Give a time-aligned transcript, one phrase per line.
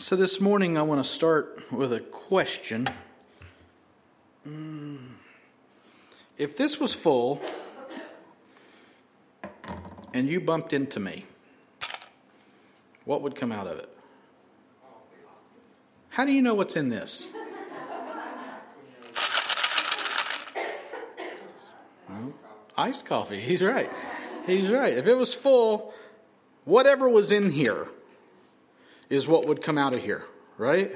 [0.00, 2.88] So, this morning I want to start with a question.
[4.46, 5.14] Mm.
[6.38, 7.42] If this was full
[10.14, 11.26] and you bumped into me,
[13.06, 13.88] what would come out of it?
[16.10, 17.32] How do you know what's in this?
[22.08, 22.34] Well,
[22.76, 23.40] iced coffee.
[23.40, 23.90] He's right.
[24.46, 24.96] He's right.
[24.96, 25.92] If it was full,
[26.64, 27.88] whatever was in here
[29.10, 30.24] is what would come out of here,
[30.56, 30.94] right?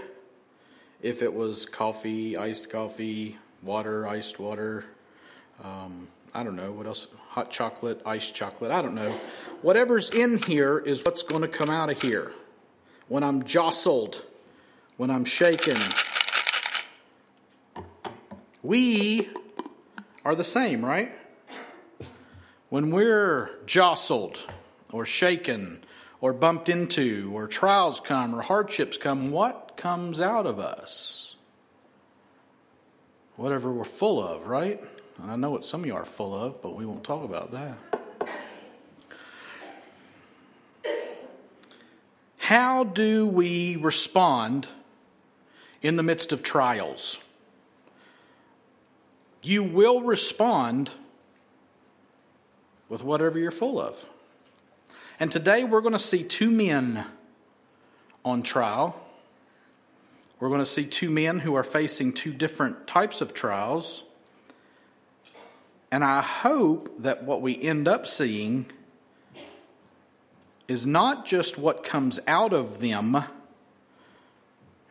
[1.01, 4.85] If it was coffee, iced coffee, water, iced water,
[5.63, 7.09] um, I don't know, what else?
[7.31, 9.11] Hot chocolate, iced chocolate, I don't know.
[9.63, 12.33] Whatever's in here is what's going to come out of here.
[13.09, 14.25] When I'm jostled,
[14.97, 15.77] when I'm shaken,
[18.63, 19.29] we
[20.25, 21.13] are the same, right?
[22.69, 24.39] When we're jostled
[24.93, 25.85] or shaken
[26.23, 31.35] or bumped into, or trials come, or hardships come, what comes out of us?
[33.35, 34.81] Whatever we're full of, right?
[35.21, 37.51] And I know what some of you are full of, but we won't talk about
[37.51, 37.77] that.
[42.39, 44.69] How do we respond
[45.81, 47.19] in the midst of trials?
[49.43, 50.91] You will respond
[52.89, 54.07] with whatever you're full of.
[55.23, 57.07] And today we're going to see two men
[58.25, 59.01] on trial.
[60.41, 64.03] We're going to see two men who are facing two different types of trials.
[65.93, 68.67] And I hope that what we end up seeing
[70.67, 73.23] is not just what comes out of them,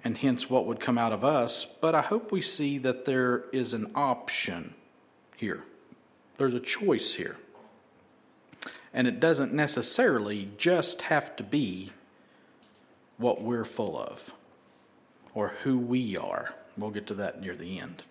[0.02, 3.44] and hence what would come out of us, but I hope we see that there
[3.52, 4.76] is an option
[5.36, 5.66] here.
[6.38, 7.36] There's a choice here.
[8.94, 11.92] And it doesn't necessarily just have to be
[13.18, 14.34] what we're full of
[15.34, 16.54] or who we are.
[16.78, 18.04] We'll get to that near the end.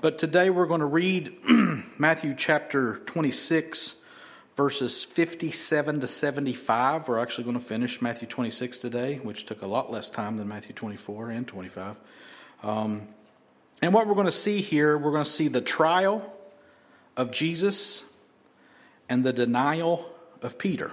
[0.00, 1.32] But today we're going to read
[1.98, 3.96] Matthew chapter 26,
[4.56, 7.08] verses 57 to 75.
[7.08, 10.48] We're actually going to finish Matthew 26 today, which took a lot less time than
[10.48, 11.98] Matthew 24 and 25.
[12.62, 13.08] Um,
[13.82, 16.32] and what we're going to see here, we're going to see the trial
[17.16, 18.04] of Jesus
[19.08, 20.10] and the denial
[20.46, 20.92] of Peter.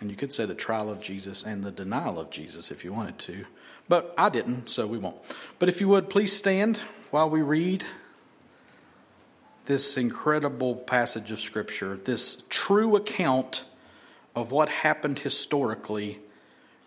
[0.00, 2.92] And you could say the trial of Jesus and the denial of Jesus if you
[2.92, 3.44] wanted to.
[3.88, 5.18] But I didn't, so we won't.
[5.60, 6.78] But if you would, please stand
[7.10, 7.84] while we read
[9.66, 13.64] this incredible passage of Scripture, this true account
[14.34, 16.18] of what happened historically,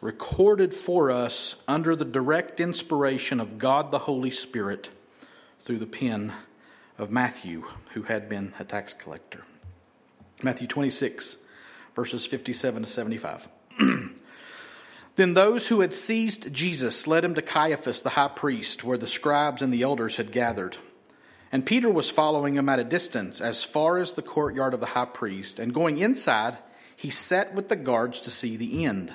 [0.01, 4.89] recorded for us under the direct inspiration of God the Holy Spirit
[5.61, 6.33] through the pen
[6.97, 9.45] of Matthew, who had been a tax collector.
[10.43, 11.37] Matthew 26,
[11.95, 13.49] verses 57 to 75.
[15.15, 19.07] then those who had seized Jesus led him to Caiaphas the high priest, where the
[19.07, 20.77] scribes and the elders had gathered.
[21.51, 24.87] And Peter was following him at a distance, as far as the courtyard of the
[24.87, 25.57] high priest.
[25.59, 26.57] And going inside,
[26.95, 29.13] he sat with the guards to see the end.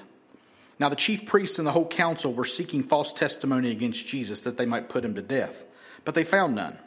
[0.78, 4.56] Now the chief priests and the whole council were seeking false testimony against Jesus that
[4.56, 5.66] they might put him to death.
[6.06, 6.78] But they found none.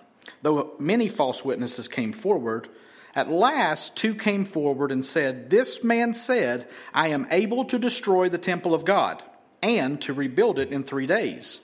[0.42, 2.68] Though many false witnesses came forward,
[3.16, 8.30] at last, two came forward and said, This man said, I am able to destroy
[8.30, 9.22] the temple of God
[9.62, 11.62] and to rebuild it in three days.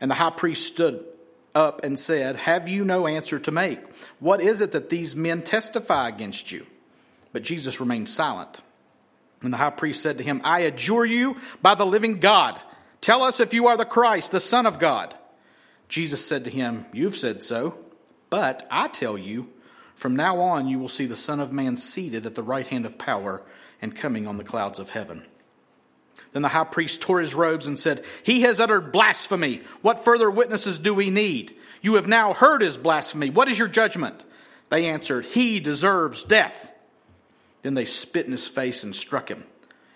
[0.00, 1.04] And the high priest stood
[1.54, 3.80] up and said, Have you no answer to make?
[4.18, 6.66] What is it that these men testify against you?
[7.32, 8.62] But Jesus remained silent.
[9.42, 12.58] And the high priest said to him, I adjure you by the living God,
[13.00, 15.14] tell us if you are the Christ, the Son of God.
[15.88, 17.78] Jesus said to him, You've said so,
[18.30, 19.50] but I tell you,
[19.98, 22.86] from now on, you will see the Son of Man seated at the right hand
[22.86, 23.42] of power
[23.82, 25.24] and coming on the clouds of heaven.
[26.30, 29.60] Then the high priest tore his robes and said, He has uttered blasphemy.
[29.82, 31.56] What further witnesses do we need?
[31.82, 33.30] You have now heard his blasphemy.
[33.30, 34.24] What is your judgment?
[34.68, 36.74] They answered, He deserves death.
[37.62, 39.46] Then they spit in his face and struck him.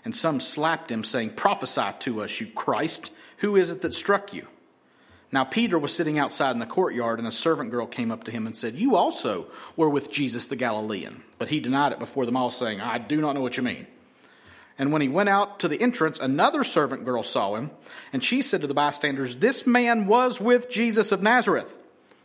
[0.05, 3.13] And some slapped him, saying, Prophesy to us, you Christ.
[3.37, 4.49] Who is it that struck you?
[5.33, 8.31] Now, Peter was sitting outside in the courtyard, and a servant girl came up to
[8.31, 9.47] him and said, You also
[9.77, 11.23] were with Jesus the Galilean.
[11.39, 13.87] But he denied it before them all, saying, I do not know what you mean.
[14.79, 17.71] And when he went out to the entrance, another servant girl saw him,
[18.13, 21.79] and she said to the bystanders, This man was with Jesus of Nazareth.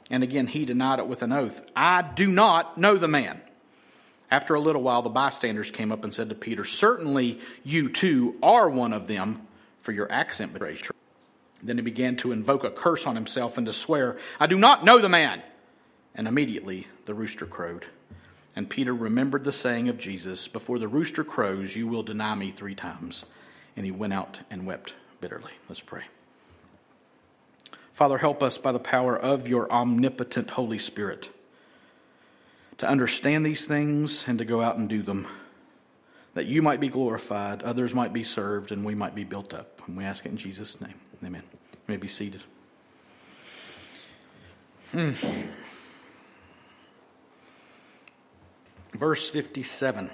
[0.09, 3.42] And again he denied it with an oath, I do not know the man.
[4.30, 8.36] After a little while, the bystanders came up and said to Peter, Certainly you too
[8.44, 9.48] are one of them,
[9.80, 10.98] for your accent betrays truth.
[11.62, 14.86] Then he began to invoke a curse on himself and to swear, I do not
[14.86, 15.42] know the man.
[16.13, 17.86] And immediately the rooster crowed.
[18.56, 22.50] And Peter remembered the saying of Jesus, Before the rooster crows, you will deny me
[22.50, 23.25] three times.
[23.75, 25.54] And he went out and wept bitterly.
[25.69, 26.04] Let's pray.
[27.94, 31.31] Father, help us by the power of your omnipotent Holy Spirit
[32.77, 35.27] to understand these things and to go out and do them,
[36.33, 39.81] that you might be glorified, others might be served, and we might be built up.
[39.88, 40.94] And we ask it in Jesus' name.
[41.24, 41.44] Amen.
[41.52, 42.44] You may be seated.
[44.92, 45.12] Hmm.
[48.94, 50.10] Verse 57.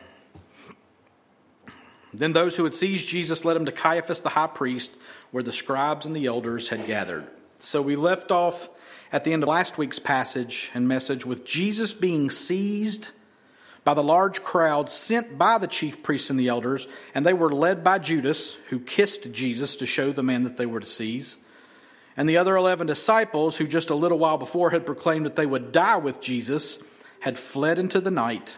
[2.13, 4.95] Then those who had seized Jesus led him to Caiaphas the high priest,
[5.31, 7.27] where the scribes and the elders had gathered.
[7.59, 8.69] So we left off
[9.11, 13.09] at the end of last week's passage and message with Jesus being seized
[13.83, 17.53] by the large crowd sent by the chief priests and the elders, and they were
[17.53, 21.37] led by Judas, who kissed Jesus to show the man that they were to seize.
[22.15, 25.45] And the other 11 disciples, who just a little while before had proclaimed that they
[25.45, 26.81] would die with Jesus,
[27.21, 28.57] had fled into the night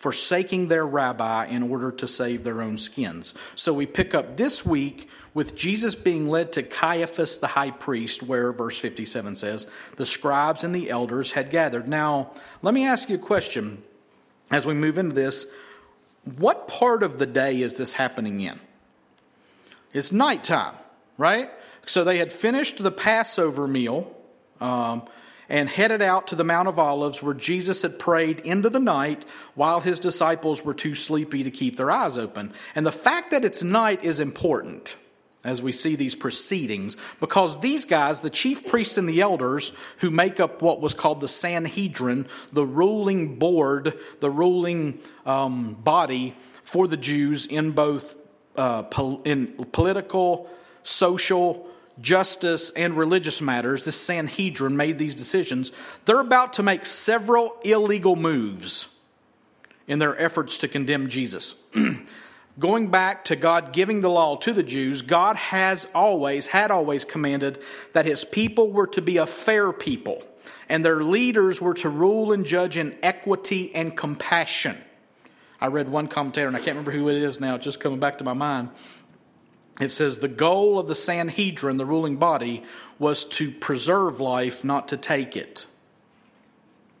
[0.00, 3.34] forsaking their rabbi in order to save their own skins.
[3.54, 8.22] So we pick up this week with Jesus being led to Caiaphas the high priest,
[8.22, 9.66] where verse 57 says,
[9.96, 11.86] the scribes and the elders had gathered.
[11.86, 13.82] Now, let me ask you a question
[14.50, 15.46] as we move into this.
[16.36, 18.60] What part of the day is this happening in?
[19.92, 20.74] It's nighttime,
[21.16, 21.50] right?
[21.86, 24.14] So they had finished the Passover meal.
[24.60, 25.02] Um,
[25.50, 29.24] and headed out to the Mount of Olives where Jesus had prayed into the night
[29.54, 32.54] while his disciples were too sleepy to keep their eyes open.
[32.74, 34.96] And the fact that it's night is important
[35.42, 40.10] as we see these proceedings because these guys, the chief priests and the elders who
[40.10, 46.86] make up what was called the Sanhedrin, the ruling board, the ruling um, body for
[46.86, 48.16] the Jews in both
[48.56, 50.50] uh, pol- in political,
[50.82, 51.66] social,
[52.00, 55.72] justice, and religious matters, this Sanhedrin made these decisions.
[56.04, 58.94] They're about to make several illegal moves
[59.86, 61.54] in their efforts to condemn Jesus.
[62.60, 67.04] Going back to God giving the law to the Jews, God has always, had always
[67.04, 67.60] commanded
[67.94, 70.22] that his people were to be a fair people,
[70.68, 74.76] and their leaders were to rule and judge in equity and compassion.
[75.60, 78.18] I read one commentator, and I can't remember who it is now, just coming back
[78.18, 78.70] to my mind
[79.80, 82.62] it says the goal of the Sanhedrin, the ruling body,
[82.98, 85.64] was to preserve life, not to take it.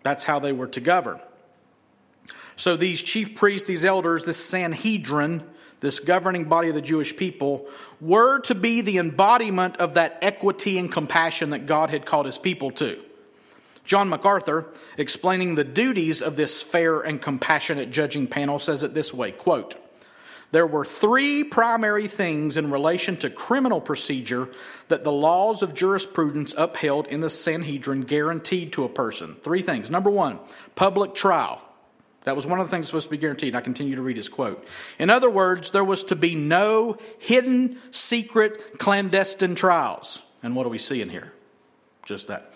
[0.02, 1.20] That's how they were to govern.
[2.56, 5.44] So these chief priests, these elders, this Sanhedrin,
[5.80, 7.66] this governing body of the Jewish people,
[8.00, 12.38] were to be the embodiment of that equity and compassion that God had called his
[12.38, 13.02] people to.
[13.84, 14.66] John MacArthur,
[14.98, 19.76] explaining the duties of this fair and compassionate judging panel, says it this way quote,
[20.52, 24.48] there were three primary things in relation to criminal procedure
[24.88, 29.36] that the laws of jurisprudence upheld in the Sanhedrin guaranteed to a person.
[29.36, 29.90] Three things.
[29.90, 30.40] Number one,
[30.74, 31.62] public trial.
[32.24, 33.54] That was one of the things supposed to be guaranteed.
[33.54, 34.64] I continue to read his quote.
[34.98, 40.20] In other words, there was to be no hidden, secret, clandestine trials.
[40.42, 41.32] And what do we see in here?
[42.04, 42.52] Just that.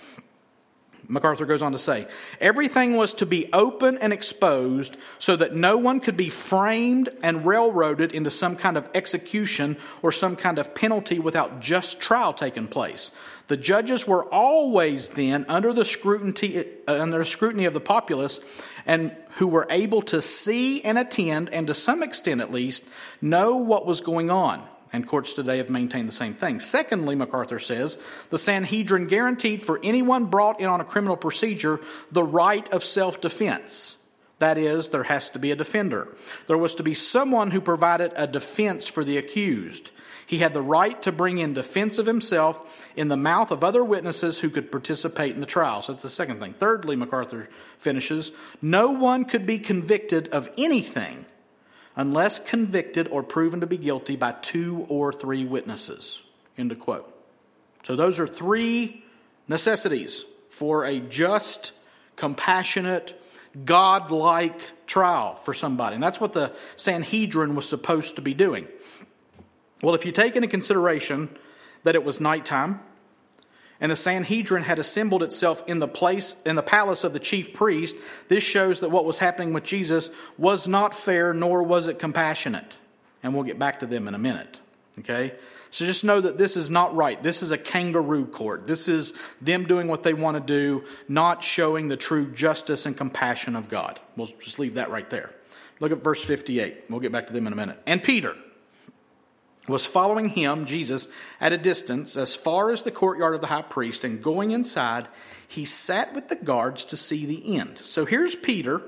[1.09, 2.07] MacArthur goes on to say,
[2.41, 7.45] everything was to be open and exposed so that no one could be framed and
[7.45, 12.69] railroaded into some kind of execution or some kind of penalty without just trial taking
[12.69, 13.11] place.
[13.49, 18.41] The judges were always then under the scrutiny, uh, under the scrutiny of the populace
[18.87, 22.89] and who were able to see and attend and to some extent at least
[23.21, 26.61] know what was going on and courts today have maintained the same thing.
[26.61, 27.99] Secondly, MacArthur says,
[28.31, 31.81] the Sanhedrin guaranteed for anyone brought in on a criminal procedure
[32.13, 33.97] the right of self defense.
[34.39, 36.09] That is, there has to be a defender.
[36.47, 39.91] There was to be someone who provided a defense for the accused.
[40.27, 43.85] He had the right to bring in defense of himself in the mouth of other
[43.85, 45.83] witnesses who could participate in the trial.
[45.83, 46.55] So that's the second thing.
[46.55, 51.27] Thirdly, MacArthur finishes no one could be convicted of anything
[51.97, 56.23] unless convicted or proven to be guilty by two or three witnesses.
[56.57, 57.11] End of quote.
[57.83, 59.05] So those are three
[59.47, 61.73] necessities for a just,
[62.17, 63.21] compassionate,
[63.65, 65.95] God-like trial for somebody.
[65.95, 68.67] And that's what the Sanhedrin was supposed to be doing.
[69.85, 71.29] Well, if you take into consideration
[71.83, 72.81] that it was nighttime,
[73.81, 77.53] and the Sanhedrin had assembled itself in the place in the palace of the chief
[77.53, 77.95] priest,
[78.29, 82.79] this shows that what was happening with Jesus was not fair nor was it compassionate.
[83.23, 84.59] And we'll get back to them in a minute.
[85.01, 85.35] Okay?
[85.69, 87.23] So just know that this is not right.
[87.23, 88.67] This is a kangaroo court.
[88.67, 89.13] This is
[89.43, 93.69] them doing what they want to do, not showing the true justice and compassion of
[93.69, 94.01] God.
[94.17, 95.31] We'll just leave that right there.
[95.81, 96.85] Look at verse 58.
[96.89, 97.79] We'll get back to them in a minute.
[97.87, 98.35] And Peter,
[99.67, 101.09] was following him, Jesus,
[101.41, 105.09] at a distance as far as the courtyard of the high priest, and going inside,
[105.49, 107.79] he sat with the guards to see the end.
[107.79, 108.83] So here's Peter,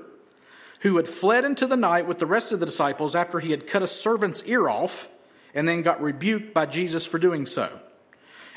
[0.81, 3.67] who had fled into the night with the rest of the disciples after he had
[3.67, 5.09] cut a servant's ear off
[5.53, 7.79] and then got rebuked by Jesus for doing so.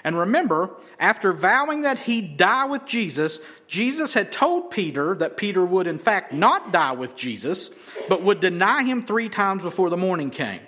[0.02, 5.64] And remember, after vowing that he'd die with Jesus, Jesus had told Peter that Peter
[5.64, 7.70] would, in fact, not die with Jesus,
[8.08, 10.60] but would deny him three times before the morning came,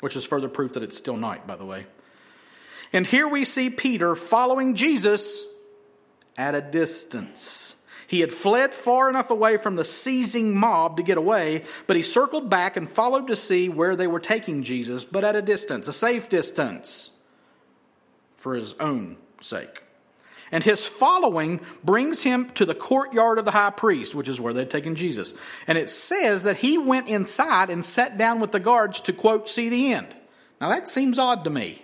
[0.00, 1.86] which is further proof that it's still night, by the way.
[2.92, 5.44] And here we see Peter following Jesus
[6.36, 7.74] at a distance.
[8.06, 12.02] He had fled far enough away from the seizing mob to get away, but he
[12.02, 15.88] circled back and followed to see where they were taking Jesus, but at a distance,
[15.88, 17.10] a safe distance
[18.36, 19.82] for his own sake.
[20.52, 24.52] And his following brings him to the courtyard of the high priest, which is where
[24.52, 25.34] they'd taken Jesus.
[25.66, 29.48] And it says that he went inside and sat down with the guards to, quote,
[29.48, 30.14] see the end.
[30.60, 31.82] Now that seems odd to me.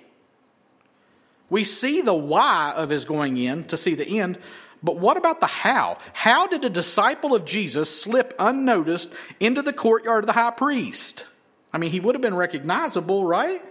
[1.50, 4.38] We see the why of his going in to see the end,
[4.82, 5.98] but what about the how?
[6.12, 11.26] How did a disciple of Jesus slip unnoticed into the courtyard of the high priest?
[11.72, 13.62] I mean, he would have been recognizable, right?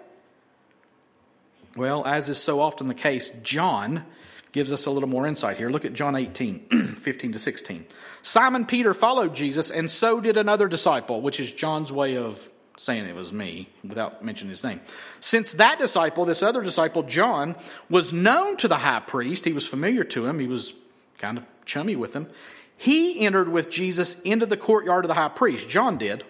[1.76, 4.06] Well, as is so often the case, John
[4.52, 5.70] gives us a little more insight here.
[5.70, 7.86] Look at John 18, 15 to 16.
[8.22, 13.06] Simon Peter followed Jesus, and so did another disciple, which is John's way of saying
[13.06, 14.82] it was me without mentioning his name.
[15.20, 17.56] Since that disciple, this other disciple, John,
[17.90, 20.74] was known to the high priest, he was familiar to him, he was
[21.18, 22.28] kind of chummy with him.
[22.76, 25.70] He entered with Jesus into the courtyard of the high priest.
[25.70, 26.24] John did.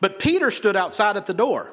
[0.00, 1.72] But Peter stood outside at the door.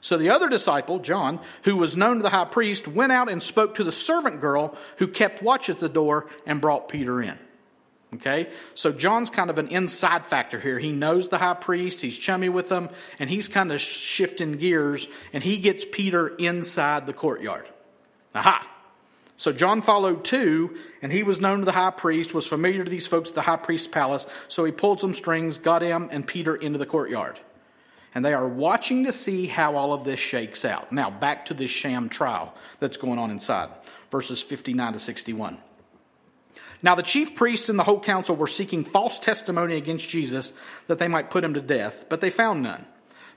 [0.00, 3.42] So the other disciple, John, who was known to the high priest, went out and
[3.42, 7.38] spoke to the servant girl who kept watch at the door and brought Peter in.
[8.14, 8.48] Okay?
[8.74, 10.78] So John's kind of an inside factor here.
[10.78, 15.08] He knows the high priest, he's chummy with them, and he's kind of shifting gears,
[15.32, 17.68] and he gets Peter inside the courtyard.
[18.34, 18.66] Aha!
[19.36, 22.90] So John followed too, and he was known to the high priest, was familiar to
[22.90, 24.26] these folks at the high priest's palace.
[24.48, 27.38] So he pulled some strings, got him and Peter into the courtyard.
[28.18, 30.90] And they are watching to see how all of this shakes out.
[30.90, 33.68] Now, back to this sham trial that's going on inside,
[34.10, 35.56] verses 59 to 61.
[36.82, 40.52] Now, the chief priests and the whole council were seeking false testimony against Jesus
[40.88, 42.86] that they might put him to death, but they found none.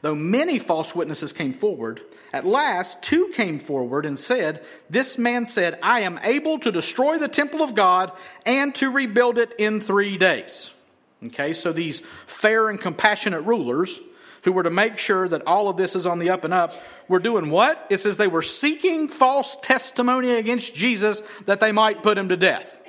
[0.01, 2.01] Though many false witnesses came forward,
[2.33, 7.19] at last two came forward and said, This man said, I am able to destroy
[7.19, 8.11] the temple of God
[8.47, 10.71] and to rebuild it in three days.
[11.23, 13.99] Okay, so these fair and compassionate rulers
[14.43, 16.73] who were to make sure that all of this is on the up and up
[17.07, 17.85] were doing what?
[17.89, 22.37] It says they were seeking false testimony against Jesus that they might put him to
[22.37, 22.81] death.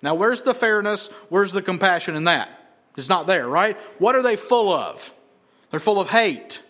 [0.00, 1.08] Now, where's the fairness?
[1.28, 2.50] Where's the compassion in that?
[2.96, 3.76] It's not there, right?
[3.98, 5.12] What are they full of?
[5.70, 6.62] They're full of hate.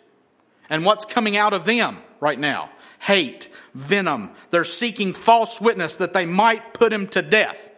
[0.71, 2.71] And what's coming out of them right now?
[3.01, 4.31] Hate, venom.
[4.51, 7.71] They're seeking false witness that they might put him to death.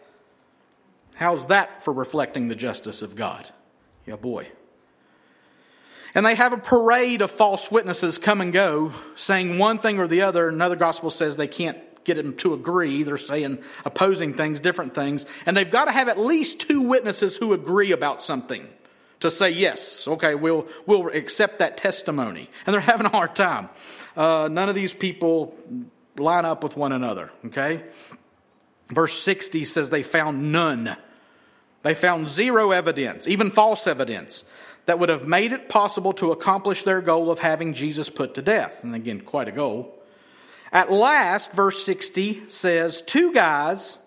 [1.15, 3.49] How's that for reflecting the justice of God?
[4.07, 4.49] Yeah, boy.
[6.15, 10.07] And they have a parade of false witnesses come and go, saying one thing or
[10.07, 10.49] the other.
[10.49, 13.03] Another gospel says they can't get them to agree.
[13.03, 15.27] They're saying opposing things, different things.
[15.45, 18.69] And they've got to have at least two witnesses who agree about something
[19.21, 22.49] to say, yes, okay, we'll, we'll accept that testimony.
[22.67, 23.71] And they're having a hard time.
[24.17, 25.57] Uh, none of these people
[26.17, 27.83] line up with one another, okay?
[28.91, 30.97] Verse 60 says they found none.
[31.83, 34.45] They found zero evidence, even false evidence,
[34.87, 38.43] that would have made it possible to accomplish their goal of having Jesus put to
[38.43, 38.85] death.
[38.85, 39.99] And again, quite a goal.
[40.73, 43.99] At last, verse 60 says, two guys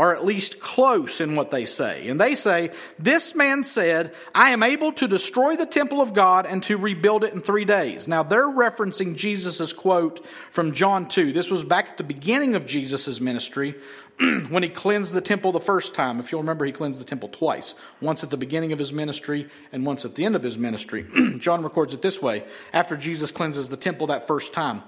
[0.00, 2.08] are at least close in what they say.
[2.08, 6.46] And they say, This man said, I am able to destroy the temple of God
[6.46, 8.08] and to rebuild it in three days.
[8.08, 11.32] Now they're referencing Jesus' quote from John 2.
[11.32, 13.74] This was back at the beginning of Jesus' ministry
[14.48, 16.18] when he cleansed the temple the first time.
[16.18, 19.50] If you'll remember, he cleansed the temple twice once at the beginning of his ministry
[19.70, 21.04] and once at the end of his ministry.
[21.36, 24.82] John records it this way after Jesus cleanses the temple that first time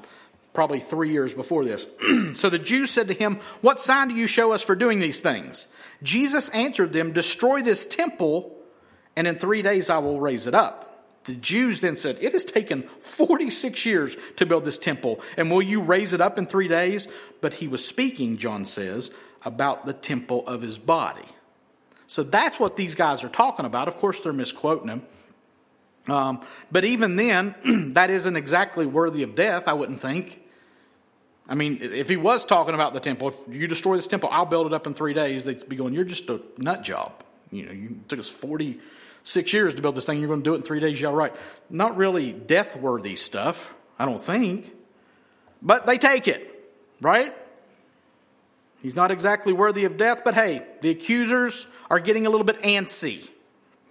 [0.52, 1.87] probably three years before this.
[2.32, 5.21] so the Jews said to him, What sign do you show us for doing these
[5.21, 5.66] things?
[6.02, 8.56] Jesus answered them, Destroy this temple,
[9.16, 10.88] and in three days I will raise it up.
[11.25, 15.62] The Jews then said, It has taken 46 years to build this temple, and will
[15.62, 17.09] you raise it up in three days?
[17.40, 19.11] But he was speaking, John says,
[19.44, 21.26] about the temple of his body.
[22.06, 23.88] So that's what these guys are talking about.
[23.88, 25.02] Of course, they're misquoting him.
[26.09, 26.40] Um,
[26.71, 27.54] but even then,
[27.94, 30.41] that isn't exactly worthy of death, I wouldn't think.
[31.52, 34.47] I mean, if he was talking about the temple, if you destroy this temple, I'll
[34.47, 37.23] build it up in three days, they'd be going, You're just a nut job.
[37.50, 40.54] You know, you took us 46 years to build this thing, you're going to do
[40.54, 41.35] it in three days, yeah, right.
[41.68, 44.75] Not really death worthy stuff, I don't think.
[45.61, 47.37] But they take it, right?
[48.80, 52.62] He's not exactly worthy of death, but hey, the accusers are getting a little bit
[52.62, 53.28] antsy.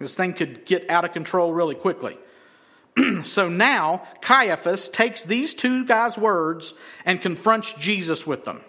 [0.00, 2.18] This thing could get out of control really quickly.
[3.24, 8.60] so now Caiaphas takes these two guys' words and confronts Jesus with them.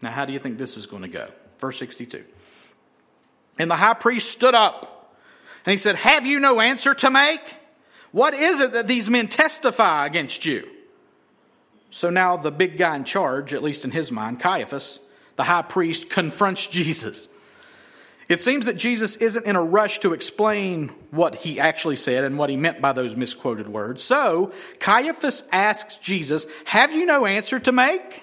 [0.00, 1.28] Now, how do you think this is going to go?
[1.58, 2.24] Verse 62.
[3.58, 5.16] And the high priest stood up
[5.64, 7.56] and he said, Have you no answer to make?
[8.10, 10.68] What is it that these men testify against you?
[11.90, 15.00] So now the big guy in charge, at least in his mind, Caiaphas,
[15.36, 17.28] the high priest, confronts Jesus.
[18.32, 22.38] It seems that Jesus isn't in a rush to explain what he actually said and
[22.38, 24.02] what he meant by those misquoted words.
[24.02, 28.22] So Caiaphas asks Jesus, Have you no answer to make?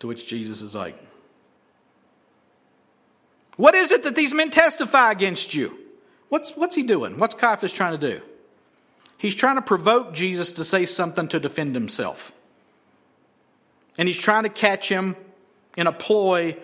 [0.00, 1.02] To which Jesus is like,
[3.56, 5.78] What is it that these men testify against you?
[6.28, 7.16] What's, what's he doing?
[7.16, 8.20] What's Caiaphas trying to do?
[9.16, 12.32] He's trying to provoke Jesus to say something to defend himself.
[13.96, 15.16] And he's trying to catch him
[15.74, 16.58] in a ploy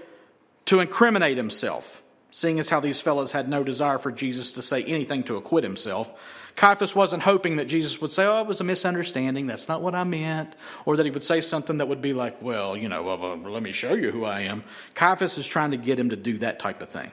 [0.66, 4.84] to incriminate himself, seeing as how these fellows had no desire for Jesus to say
[4.84, 6.12] anything to acquit himself.
[6.56, 9.46] Caiaphas wasn't hoping that Jesus would say, Oh, it was a misunderstanding.
[9.46, 10.56] That's not what I meant.
[10.84, 13.62] Or that he would say something that would be like, Well, you know, uh, let
[13.62, 14.64] me show you who I am.
[14.94, 17.12] Caiaphas is trying to get him to do that type of thing.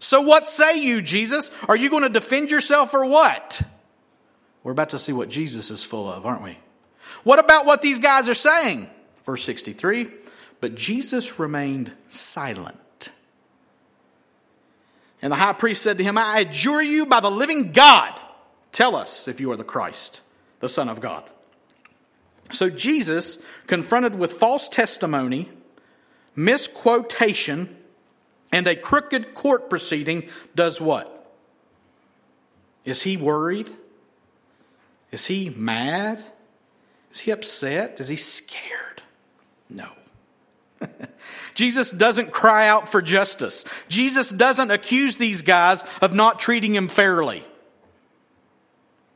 [0.00, 1.52] So, what say you, Jesus?
[1.68, 3.62] Are you going to defend yourself or what?
[4.64, 6.58] We're about to see what Jesus is full of, aren't we?
[7.22, 8.90] What about what these guys are saying?
[9.24, 10.10] Verse 63
[10.62, 13.10] But Jesus remained silent.
[15.20, 18.16] And the high priest said to him, I adjure you by the living God,
[18.70, 20.20] tell us if you are the Christ,
[20.60, 21.24] the Son of God.
[22.52, 25.50] So Jesus, confronted with false testimony,
[26.36, 27.76] misquotation,
[28.52, 31.34] and a crooked court proceeding, does what?
[32.84, 33.68] Is he worried?
[35.10, 36.22] Is he mad?
[37.10, 37.98] Is he upset?
[37.98, 39.02] Is he scared?
[39.68, 39.88] No.
[41.54, 43.64] Jesus doesn't cry out for justice.
[43.88, 47.44] Jesus doesn't accuse these guys of not treating him fairly.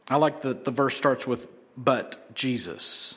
[0.09, 3.17] I like that the verse starts with, but Jesus.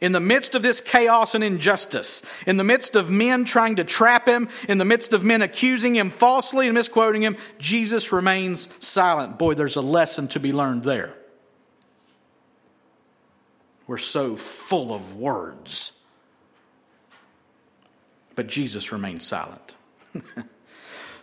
[0.00, 3.84] In the midst of this chaos and injustice, in the midst of men trying to
[3.84, 8.68] trap him, in the midst of men accusing him falsely and misquoting him, Jesus remains
[8.78, 9.38] silent.
[9.38, 11.14] Boy, there's a lesson to be learned there.
[13.88, 15.92] We're so full of words.
[18.38, 19.74] But Jesus remained silent.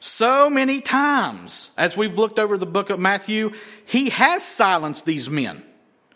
[0.01, 3.53] so many times, as we've looked over the book of Matthew,
[3.85, 5.63] he has silenced these men.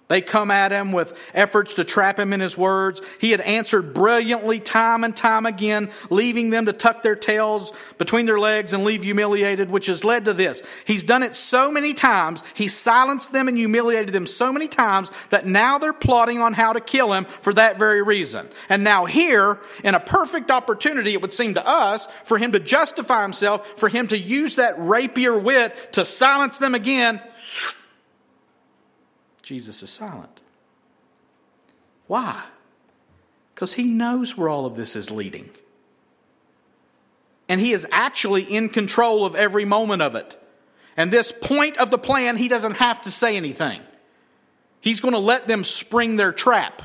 [0.09, 2.99] They come at him with efforts to trap him in his words.
[3.19, 8.25] He had answered brilliantly time and time again, leaving them to tuck their tails between
[8.25, 10.63] their legs and leave humiliated, which has led to this.
[10.85, 12.43] He's done it so many times.
[12.55, 16.73] He silenced them and humiliated them so many times that now they're plotting on how
[16.73, 18.49] to kill him for that very reason.
[18.67, 22.59] And now here, in a perfect opportunity, it would seem to us, for him to
[22.59, 27.21] justify himself, for him to use that rapier wit to silence them again,
[29.49, 30.41] Jesus is silent.
[32.05, 32.43] Why?
[33.55, 35.49] Because he knows where all of this is leading.
[37.47, 40.39] And he is actually in control of every moment of it.
[40.95, 43.81] And this point of the plan, he doesn't have to say anything.
[44.81, 46.83] He's going to let them spring their trap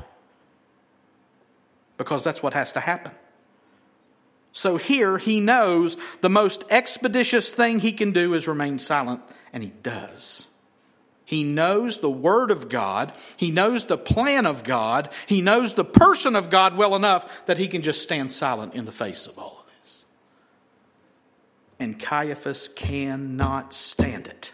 [1.98, 3.12] because that's what has to happen.
[4.52, 9.20] So here he knows the most expeditious thing he can do is remain silent,
[9.52, 10.48] and he does.
[11.24, 13.12] He knows the Word of God.
[13.36, 15.08] He knows the plan of God.
[15.26, 18.84] He knows the person of God well enough that he can just stand silent in
[18.84, 20.04] the face of all of this.
[21.78, 24.52] And Caiaphas cannot stand it.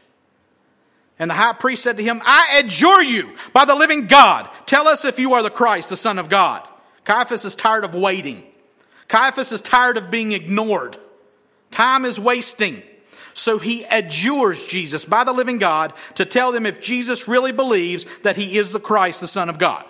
[1.18, 4.88] And the high priest said to him, I adjure you by the living God, tell
[4.88, 6.66] us if you are the Christ, the Son of God.
[7.04, 8.44] Caiaphas is tired of waiting.
[9.09, 10.96] Caiaphas is tired of being ignored.
[11.72, 12.83] Time is wasting.
[13.35, 18.07] So he adjures Jesus by the living God to tell them if Jesus really believes
[18.23, 19.85] that he is the Christ, the Son of God.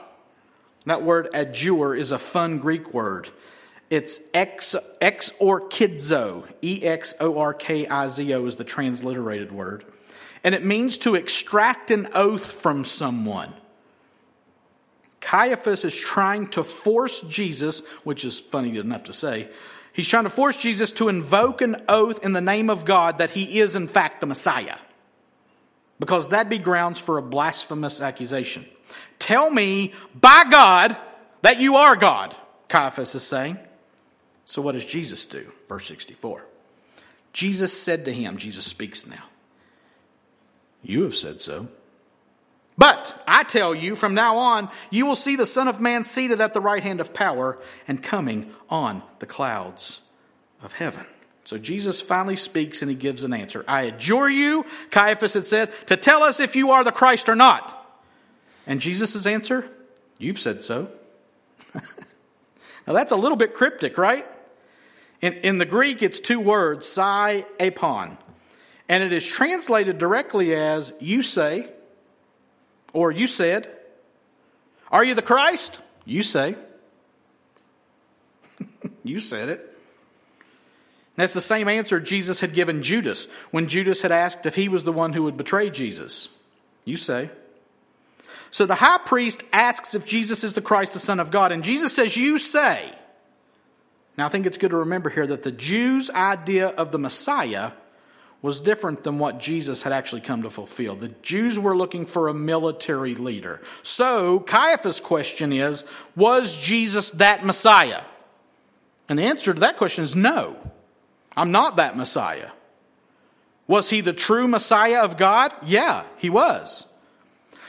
[0.87, 3.29] That word adjure is a fun Greek word.
[3.91, 6.49] It's ex, exorkizo.
[6.63, 9.85] E X O R K I Z O is the transliterated word.
[10.45, 13.53] And it means to extract an oath from someone.
[15.21, 19.51] Caiaphas is trying to force Jesus, which is funny enough to say,
[20.01, 23.29] He's trying to force Jesus to invoke an oath in the name of God that
[23.29, 24.79] he is, in fact, the Messiah.
[25.99, 28.65] Because that'd be grounds for a blasphemous accusation.
[29.19, 30.97] Tell me, by God,
[31.43, 32.35] that you are God,
[32.69, 33.59] Caiaphas is saying.
[34.47, 35.53] So what does Jesus do?
[35.69, 36.47] Verse 64.
[37.35, 39.25] Jesus said to him, Jesus speaks now,
[40.83, 41.69] You have said so.
[42.81, 46.41] But I tell you, from now on, you will see the Son of Man seated
[46.41, 50.01] at the right hand of power and coming on the clouds
[50.63, 51.05] of heaven.
[51.45, 53.67] So Jesus finally speaks and he gives an answer.
[53.69, 57.35] I adjure you, Caiaphas had said, to tell us if you are the Christ or
[57.35, 57.77] not.
[58.67, 59.71] And Jesus' answer,
[60.17, 60.89] You've said so.
[61.75, 64.27] now that's a little bit cryptic, right?
[65.21, 68.17] In, in the Greek, it's two words, sai apon.
[68.89, 71.69] And it is translated directly as you say,
[72.93, 73.69] or you said.
[74.91, 75.79] Are you the Christ?
[76.05, 76.57] You say.
[79.05, 79.67] you said it.
[81.17, 84.85] That's the same answer Jesus had given Judas when Judas had asked if he was
[84.85, 86.29] the one who would betray Jesus.
[86.85, 87.31] You say.
[88.51, 91.63] So the high priest asks if Jesus is the Christ, the Son of God, and
[91.63, 92.93] Jesus says, You say.
[94.17, 97.73] Now I think it's good to remember here that the Jews' idea of the Messiah
[98.43, 100.97] was different than what Jesus had actually come to fulfill.
[100.97, 103.61] The Jews were looking for a military leader.
[103.83, 105.85] So Caiaphas' question is
[106.17, 108.03] Was Jesus that Messiah?
[109.09, 110.57] And the answer to that question is no.
[111.37, 112.51] I'm not that Messiah.
[113.67, 115.53] Was he the true Messiah of God?
[115.65, 116.87] Yeah, he was.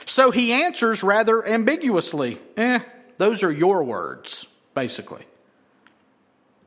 [0.04, 2.80] So he answers rather ambiguously, eh,
[3.18, 5.24] those are your words, basically.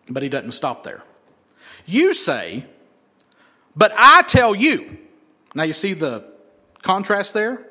[0.07, 1.03] But he doesn't stop there.
[1.85, 2.65] You say,
[3.75, 4.97] but I tell you.
[5.53, 6.25] Now you see the
[6.81, 7.65] contrast there?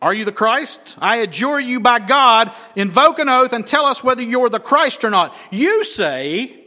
[0.00, 0.96] Are you the Christ?
[0.98, 5.04] I adjure you by God, invoke an oath and tell us whether you're the Christ
[5.04, 5.36] or not.
[5.52, 6.58] You say,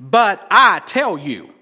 [0.00, 1.52] but I tell you.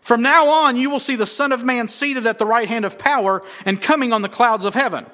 [0.00, 2.84] From now on, you will see the Son of Man seated at the right hand
[2.84, 5.06] of power and coming on the clouds of heaven.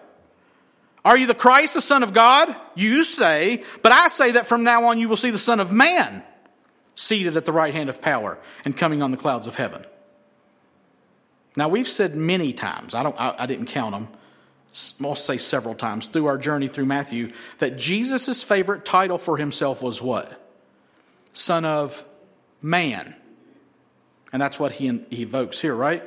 [1.04, 2.54] Are you the Christ, the Son of God?
[2.74, 5.70] You say, but I say that from now on you will see the Son of
[5.70, 6.24] Man
[7.00, 9.84] seated at the right hand of power and coming on the clouds of heaven.
[11.56, 14.08] Now, we've said many times, I, don't, I, I didn't count them,
[15.02, 19.82] I'll say several times through our journey through Matthew, that Jesus' favorite title for himself
[19.82, 20.48] was what?
[21.32, 22.04] Son of
[22.62, 23.16] Man.
[24.32, 26.04] And that's what he, he evokes here, right?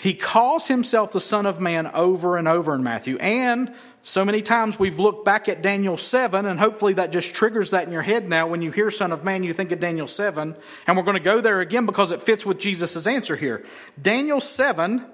[0.00, 3.16] He calls himself the Son of Man over and over in Matthew.
[3.16, 3.74] And
[4.08, 7.86] so many times we've looked back at Daniel 7, and hopefully that just triggers that
[7.86, 8.48] in your head now.
[8.48, 10.56] When you hear Son of Man, you think of Daniel 7.
[10.86, 13.66] And we're going to go there again because it fits with Jesus' answer here.
[14.00, 15.04] Daniel 7,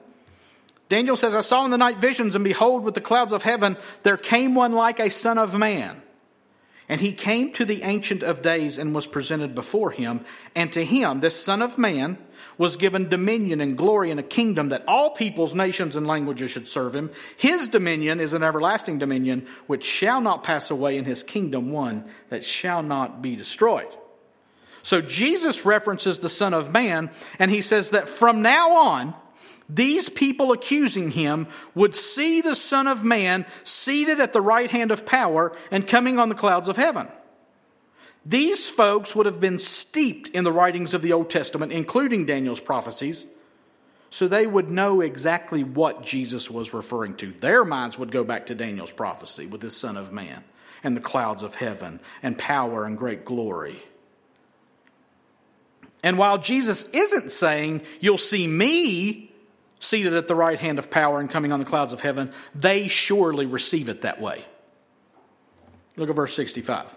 [0.89, 3.77] Daniel says, I saw in the night visions, and behold, with the clouds of heaven,
[4.05, 6.01] there came one like a Son of Man.
[6.89, 10.25] And he came to the Ancient of Days and was presented before him.
[10.55, 12.17] And to him, this Son of Man,
[12.59, 16.69] was given dominion and glory and a kingdom that all peoples, nations, and languages should
[16.69, 17.11] serve him.
[17.37, 22.09] His dominion is an everlasting dominion which shall not pass away, in his kingdom one
[22.29, 23.89] that shall not be destroyed.
[24.83, 29.15] So Jesus references the Son of Man, and he says that from now on,
[29.69, 34.91] these people accusing him would see the Son of Man seated at the right hand
[34.91, 37.09] of power and coming on the clouds of heaven.
[38.27, 42.61] These folks would have been steeped in the writings of the Old Testament, including Daniel's
[42.61, 43.27] prophecies,
[44.09, 47.33] so they would know exactly what Jesus was referring to.
[47.41, 50.45] Their minds would go back to Daniel's prophecy with the Son of Man
[50.83, 53.83] and the clouds of heaven and power and great glory.
[56.03, 59.33] And while Jesus isn't saying, You'll see me
[59.81, 62.89] seated at the right hand of power and coming on the clouds of heaven, they
[62.89, 64.45] surely receive it that way.
[65.97, 66.97] Look at verse 65.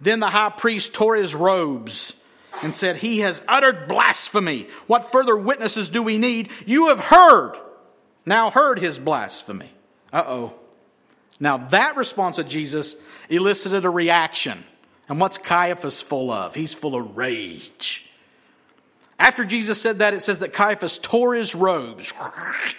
[0.00, 2.14] Then the high priest tore his robes
[2.62, 4.68] and said, He has uttered blasphemy.
[4.86, 6.50] What further witnesses do we need?
[6.66, 7.56] You have heard,
[8.24, 9.70] now heard his blasphemy.
[10.12, 10.54] Uh oh.
[11.40, 12.96] Now that response of Jesus
[13.28, 14.64] elicited a reaction.
[15.08, 16.54] And what's Caiaphas full of?
[16.54, 18.04] He's full of rage.
[19.18, 22.12] After Jesus said that, it says that Caiaphas tore his robes.
[22.16, 22.74] Let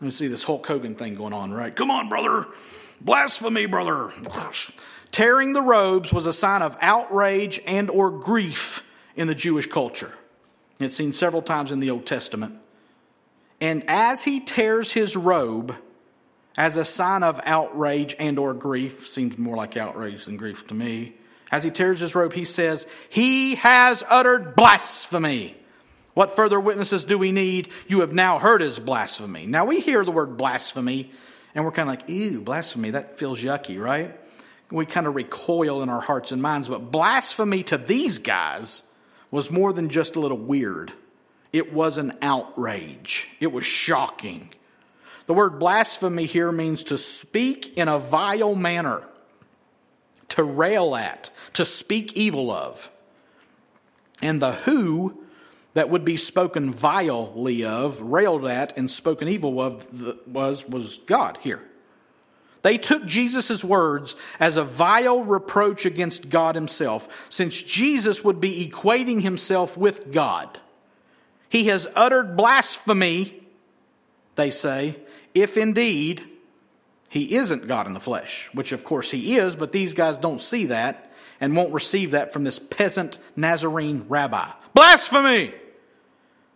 [0.00, 1.74] me see this Hulk Hogan thing going on, right?
[1.74, 2.46] Come on, brother.
[3.00, 4.12] Blasphemy, brother.
[5.14, 10.12] Tearing the robes was a sign of outrage and or grief in the Jewish culture.
[10.80, 12.56] It's seen several times in the Old Testament.
[13.60, 15.76] And as he tears his robe
[16.56, 20.74] as a sign of outrage and or grief, seems more like outrage than grief to
[20.74, 21.14] me,
[21.52, 25.56] as he tears his robe, he says, He has uttered blasphemy.
[26.14, 27.68] What further witnesses do we need?
[27.86, 29.46] You have now heard his blasphemy.
[29.46, 31.12] Now we hear the word blasphemy
[31.54, 34.18] and we're kind of like, ew, blasphemy, that feels yucky, right?
[34.74, 36.66] We kind of recoil in our hearts and minds.
[36.68, 38.82] But blasphemy to these guys
[39.30, 40.92] was more than just a little weird,
[41.52, 44.52] it was an outrage, it was shocking.
[45.26, 49.08] The word blasphemy here means to speak in a vile manner
[50.30, 52.90] to rail at, to speak evil of.
[54.20, 55.24] And the who
[55.74, 61.38] that would be spoken vilely of, railed at, and spoken evil of was, was God
[61.40, 61.62] here.
[62.64, 68.66] They took Jesus' words as a vile reproach against God himself, since Jesus would be
[68.66, 70.58] equating himself with God.
[71.50, 73.38] He has uttered blasphemy,
[74.36, 74.96] they say,
[75.34, 76.24] if indeed
[77.10, 80.40] he isn't God in the flesh, which of course he is, but these guys don't
[80.40, 84.48] see that and won't receive that from this peasant Nazarene rabbi.
[84.72, 85.52] Blasphemy!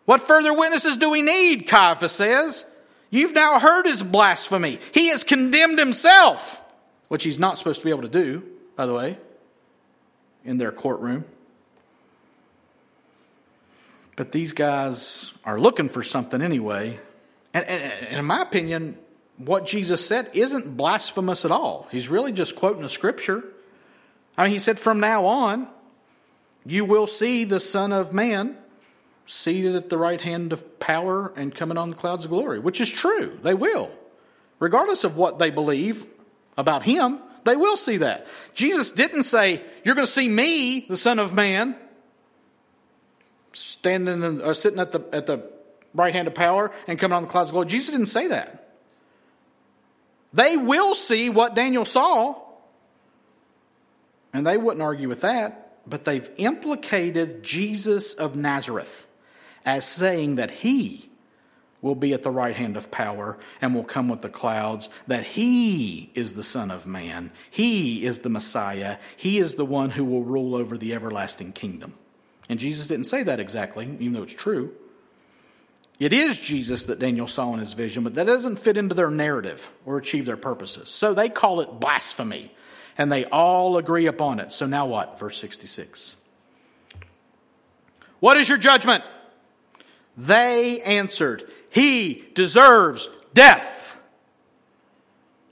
[0.06, 1.66] What further witnesses do we need?
[1.68, 2.64] Caiaphas says.
[3.10, 4.78] You've now heard his blasphemy.
[4.92, 6.62] He has condemned himself,
[7.08, 8.42] which he's not supposed to be able to do,
[8.76, 9.18] by the way,
[10.44, 11.24] in their courtroom.
[14.16, 16.98] But these guys are looking for something anyway.
[17.54, 18.98] And, and, and in my opinion,
[19.38, 21.86] what Jesus said isn't blasphemous at all.
[21.90, 23.44] He's really just quoting a scripture.
[24.36, 25.68] I mean, he said, From now on,
[26.66, 28.56] you will see the Son of Man
[29.28, 32.80] seated at the right hand of power and coming on the clouds of glory, which
[32.80, 33.38] is true.
[33.42, 33.90] They will.
[34.58, 36.06] Regardless of what they believe
[36.56, 38.26] about him, they will see that.
[38.54, 41.76] Jesus didn't say, You're going to see me, the Son of Man,
[43.52, 45.42] standing and uh, sitting at the, at the
[45.94, 47.68] right hand of power and coming on the clouds of glory.
[47.68, 48.72] Jesus didn't say that.
[50.32, 52.34] They will see what Daniel saw,
[54.32, 59.07] and they wouldn't argue with that, but they've implicated Jesus of Nazareth
[59.64, 61.08] as saying that he
[61.80, 65.24] will be at the right hand of power and will come with the clouds, that
[65.24, 70.04] he is the Son of Man, he is the Messiah, he is the one who
[70.04, 71.94] will rule over the everlasting kingdom.
[72.48, 74.74] And Jesus didn't say that exactly, even though it's true.
[75.98, 79.10] It is Jesus that Daniel saw in his vision, but that doesn't fit into their
[79.10, 80.90] narrative or achieve their purposes.
[80.90, 82.52] So they call it blasphemy,
[82.96, 84.52] and they all agree upon it.
[84.52, 85.18] So now what?
[85.18, 86.16] Verse 66.
[88.20, 89.04] What is your judgment?
[90.18, 94.00] They answered, He deserves death.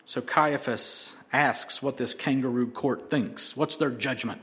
[0.05, 3.57] So Caiaphas asks what this kangaroo court thinks.
[3.57, 4.41] What's their judgment?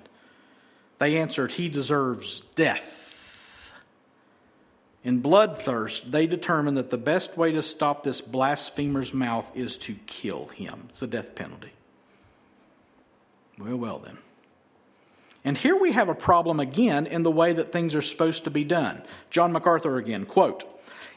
[0.97, 3.73] They answered, He deserves death.
[5.03, 9.95] In bloodthirst, they determined that the best way to stop this blasphemer's mouth is to
[10.05, 10.85] kill him.
[10.87, 11.73] It's the death penalty.
[13.59, 14.19] Well, well, then.
[15.45, 18.51] And here we have a problem again in the way that things are supposed to
[18.51, 19.03] be done.
[19.29, 20.63] John MacArthur again, quote,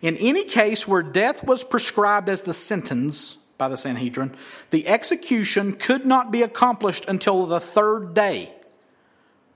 [0.03, 4.35] In any case where death was prescribed as the sentence by the Sanhedrin,
[4.71, 8.53] the execution could not be accomplished until the third day.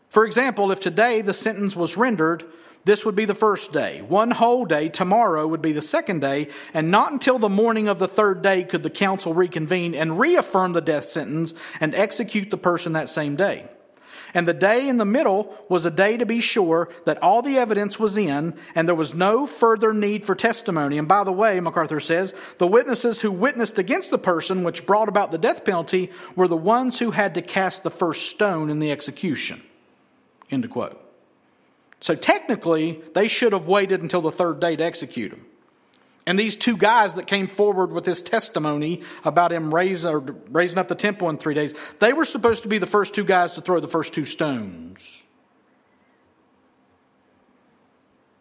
[0.09, 2.45] For example, if today the sentence was rendered,
[2.85, 4.01] this would be the first day.
[4.03, 7.99] One whole day, tomorrow would be the second day, and not until the morning of
[7.99, 12.57] the third day could the council reconvene and reaffirm the death sentence and execute the
[12.57, 13.69] person that same day.
[14.35, 17.59] And the day in the middle was a day to be sure that all the
[17.59, 20.99] evidence was in and there was no further need for testimony.
[20.99, 25.09] And by the way, MacArthur says, the witnesses who witnessed against the person which brought
[25.09, 28.79] about the death penalty were the ones who had to cast the first stone in
[28.79, 29.63] the execution.
[30.51, 31.01] End of quote.
[32.01, 35.45] So technically, they should have waited until the third day to execute him.
[36.27, 40.05] And these two guys that came forward with this testimony about him raise,
[40.49, 43.25] raising up the temple in three days, they were supposed to be the first two
[43.25, 45.23] guys to throw the first two stones.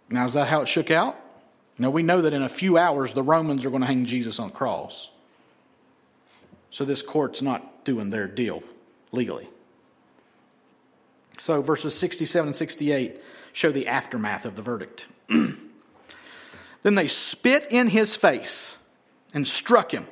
[0.10, 1.18] Now, is that how it shook out?
[1.78, 4.40] Now, we know that in a few hours the Romans are going to hang Jesus
[4.40, 5.12] on the cross.
[6.72, 8.64] So this court's not doing their deal
[9.12, 9.48] legally.
[11.38, 15.08] So verses 67 and 68 show the aftermath of the verdict.
[16.84, 18.78] Then they spit in his face
[19.34, 20.08] and struck him.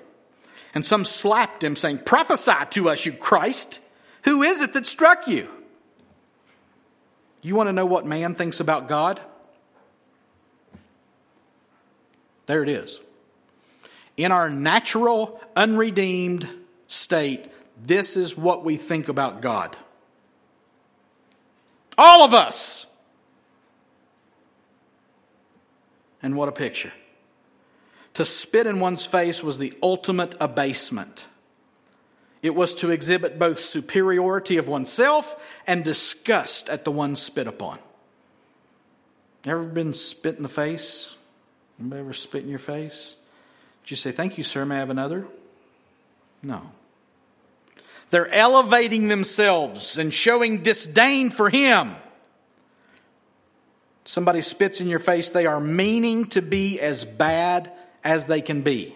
[0.74, 3.80] And some slapped him, saying, Prophesy to us, you Christ.
[4.26, 5.50] Who is it that struck you?
[7.42, 9.22] You want to know what man thinks about God?
[12.48, 13.00] There it is.
[14.18, 16.48] In our natural, unredeemed
[16.88, 17.46] state,
[17.86, 19.78] this is what we think about God.
[21.98, 22.87] All of us.
[26.22, 26.94] And what a picture.
[28.16, 31.28] To spit in one's face was the ultimate abasement.
[32.42, 37.80] It was to exhibit both superiority of oneself and disgust at the one spit upon.
[39.46, 41.16] Ever been spit in the face?
[41.80, 43.16] Anybody ever spit in your face?
[43.84, 45.28] Did you say, Thank you, sir, may I have another?
[46.42, 46.62] No.
[48.10, 51.96] They're elevating themselves and showing disdain for him
[54.08, 57.72] somebody spits in your face, they are meaning to be as bad
[58.04, 58.96] as they can be.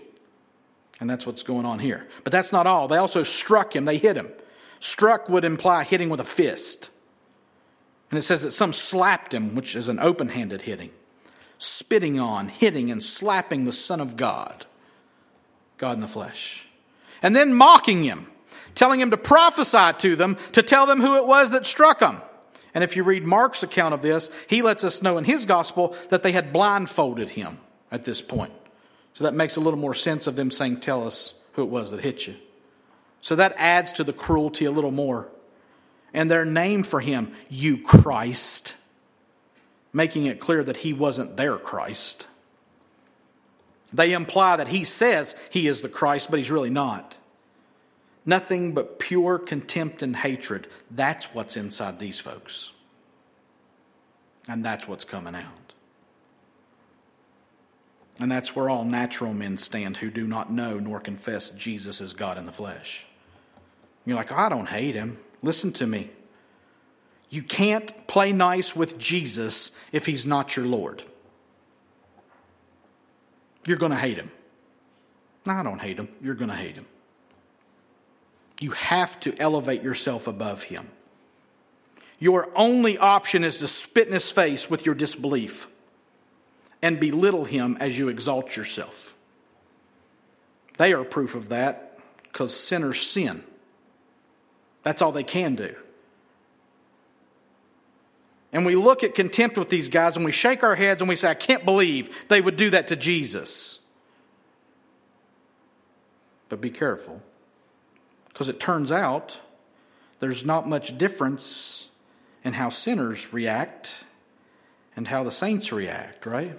[1.00, 2.08] And that's what's going on here.
[2.24, 2.88] But that's not all.
[2.88, 4.32] They also struck him, they hit him.
[4.80, 6.90] Struck would imply hitting with a fist.
[8.10, 10.92] And it says that some slapped him, which is an open handed hitting,
[11.58, 14.66] spitting on, hitting, and slapping the Son of God,
[15.78, 16.66] God in the flesh.
[17.22, 18.28] and then mocking him,
[18.76, 22.22] telling him to prophesy to them, to tell them who it was that struck him.
[22.74, 25.96] And if you read Mark's account of this, he lets us know in his gospel
[26.10, 27.60] that they had blindfolded him
[27.92, 28.54] at this point.
[29.14, 31.92] So that makes a little more sense of them saying, Tell us who it was
[31.92, 32.36] that hit you.
[33.22, 35.28] So that adds to the cruelty a little more.
[36.14, 38.76] And their name for him, You Christ,
[39.94, 42.26] making it clear that he wasn't their Christ.
[43.94, 47.18] They imply that he says he is the Christ, but he's really not.
[48.26, 50.68] Nothing but pure contempt and hatred.
[50.90, 52.72] That's what's inside these folks.
[54.48, 55.74] And that's what's coming out.
[58.20, 62.14] And that's where all natural men stand who do not know nor confess Jesus as
[62.14, 63.06] God in the flesh.
[64.06, 65.18] You're like, I don't hate him.
[65.42, 66.12] Listen to me.
[67.30, 71.04] You can't play nice with Jesus if he's not your Lord
[73.66, 74.32] you're going to hate him.
[75.46, 76.10] No, I don't hate him.
[76.22, 76.86] You're going to hate him.
[78.62, 80.88] You have to elevate yourself above him.
[82.20, 85.68] Your only option is to spit in his face with your disbelief
[86.80, 89.16] and belittle him as you exalt yourself.
[90.78, 93.44] They are proof of that because sinners sin.
[94.84, 95.76] That's all they can do.
[98.54, 101.16] And we look at contempt with these guys and we shake our heads and we
[101.16, 103.80] say, I can't believe they would do that to Jesus.
[106.48, 107.24] But be careful,
[108.42, 109.40] because it turns out
[110.20, 111.90] there's not much difference
[112.44, 114.04] in how sinners react
[114.96, 116.58] and how the saints react, right?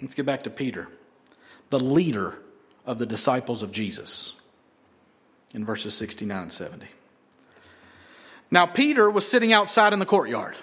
[0.00, 0.88] Let's get back to Peter,
[1.68, 2.38] the leader
[2.86, 4.32] of the disciples of Jesus
[5.52, 6.86] in verses 69 and 70.
[8.50, 10.56] Now, Peter was sitting outside in the courtyard,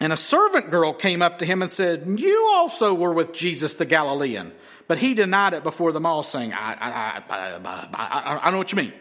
[0.00, 3.74] and a servant girl came up to him and said, You also were with Jesus
[3.74, 4.52] the Galilean.
[4.88, 8.76] But he denied it before them all, saying, I, I, I, I know what you
[8.76, 8.92] mean.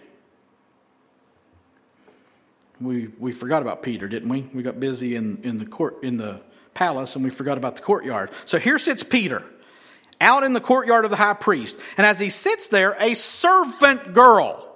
[2.79, 4.41] We, we forgot about Peter, didn't we?
[4.53, 6.41] We got busy in, in, the court, in the
[6.73, 8.29] palace and we forgot about the courtyard.
[8.45, 9.43] So here sits Peter
[10.21, 11.77] out in the courtyard of the high priest.
[11.97, 14.69] And as he sits there, a servant girl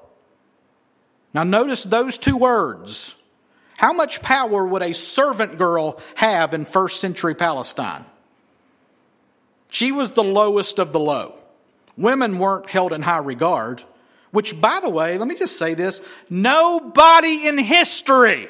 [1.34, 3.16] now, notice those two words.
[3.84, 8.06] How much power would a servant girl have in first century Palestine?
[9.68, 11.36] She was the lowest of the low.
[11.98, 13.84] Women weren't held in high regard,
[14.32, 18.48] which, by the way, let me just say this nobody in history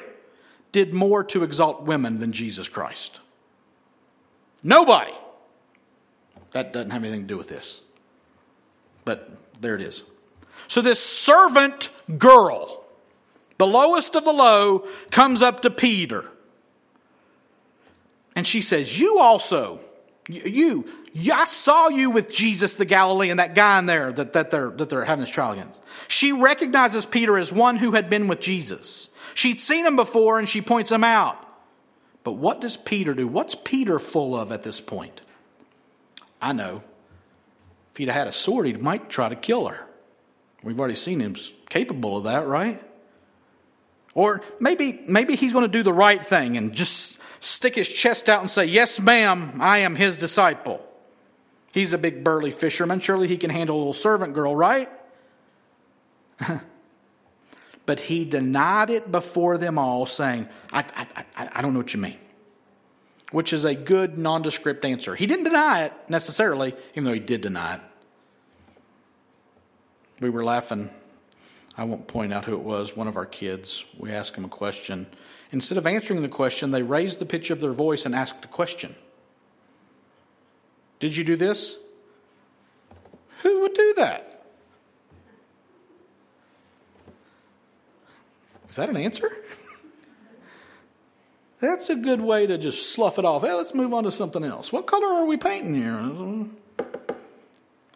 [0.70, 3.18] did more to exalt women than Jesus Christ.
[4.62, 5.14] Nobody.
[6.52, 7.80] That doesn't have anything to do with this.
[9.04, 9.28] But
[9.60, 10.04] there it is.
[10.68, 12.83] So this servant girl,
[13.58, 16.24] the lowest of the low, comes up to Peter.
[18.36, 19.80] And she says, You also,
[20.28, 24.50] you, you, I saw you with Jesus the Galilean, that guy in there that, that,
[24.50, 25.82] they're, that they're having this trial against.
[26.08, 29.10] She recognizes Peter as one who had been with Jesus.
[29.34, 31.38] She'd seen him before and she points him out.
[32.24, 33.28] But what does Peter do?
[33.28, 35.20] What's Peter full of at this point?
[36.40, 36.82] I know.
[37.92, 39.86] If he'd had a sword, he might try to kill her.
[40.62, 41.36] We've already seen him
[41.68, 42.82] capable of that, right?
[44.14, 48.28] Or maybe, maybe he's going to do the right thing and just stick his chest
[48.28, 50.80] out and say, Yes, ma'am, I am his disciple.
[51.72, 53.00] He's a big burly fisherman.
[53.00, 54.88] Surely he can handle a little servant girl, right?
[57.86, 61.92] but he denied it before them all, saying, I, I, I, I, don't know what
[61.92, 62.18] you mean.
[63.32, 65.16] Which is a good nondescript answer.
[65.16, 67.80] He didn't deny it necessarily, even though he did deny it
[70.20, 70.90] we were laughing.
[71.76, 73.84] I won't point out who it was, one of our kids.
[73.98, 75.06] We asked him a question.
[75.50, 78.48] Instead of answering the question, they raised the pitch of their voice and asked a
[78.48, 78.94] question.
[81.00, 81.76] Did you do this?
[83.42, 84.46] Who would do that?
[88.68, 89.30] Is that an answer?
[91.60, 93.42] That's a good way to just slough it off.
[93.42, 94.72] Hey, let's move on to something else.
[94.72, 96.46] What color are we painting here?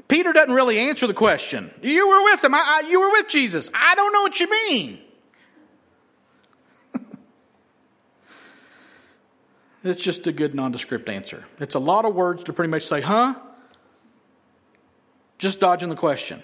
[0.09, 1.71] Peter doesn't really answer the question.
[1.83, 2.55] You were with him.
[2.55, 3.71] I, I, you were with Jesus.
[3.75, 4.99] I don't know what you mean.
[9.85, 11.45] it's just a good nondescript answer.
[11.61, 13.35] It's a lot of words to pretty much say, huh?
[15.37, 16.43] Just dodging the question.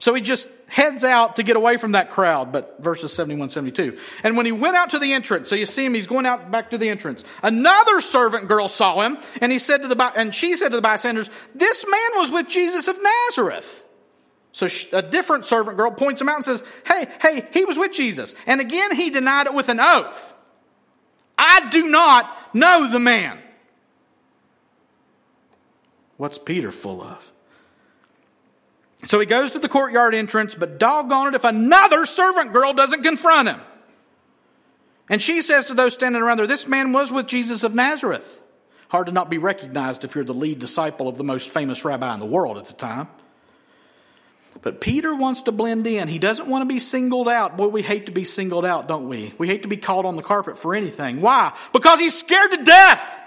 [0.00, 3.98] So he just heads out to get away from that crowd, but verses 71, 72.
[4.24, 6.50] And when he went out to the entrance, so you see him, he's going out
[6.50, 7.22] back to the entrance.
[7.42, 10.82] Another servant girl saw him, and he said to the, and she said to the
[10.82, 13.84] bystanders, this man was with Jesus of Nazareth.
[14.52, 17.92] So a different servant girl points him out and says, hey, hey, he was with
[17.92, 18.34] Jesus.
[18.46, 20.34] And again, he denied it with an oath.
[21.36, 23.38] I do not know the man.
[26.16, 27.32] What's Peter full of?
[29.04, 33.02] So he goes to the courtyard entrance, but doggone it if another servant girl doesn't
[33.02, 33.60] confront him.
[35.08, 38.40] And she says to those standing around there, This man was with Jesus of Nazareth.
[38.88, 42.12] Hard to not be recognized if you're the lead disciple of the most famous rabbi
[42.12, 43.08] in the world at the time.
[44.62, 46.08] But Peter wants to blend in.
[46.08, 47.56] He doesn't want to be singled out.
[47.56, 49.32] Boy, we hate to be singled out, don't we?
[49.38, 51.20] We hate to be called on the carpet for anything.
[51.20, 51.56] Why?
[51.72, 53.20] Because he's scared to death.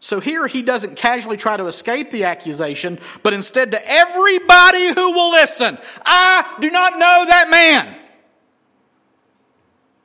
[0.00, 5.12] So here he doesn't casually try to escape the accusation, but instead to everybody who
[5.12, 7.96] will listen, I do not know that man.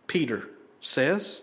[0.07, 0.49] Peter
[0.81, 1.41] says.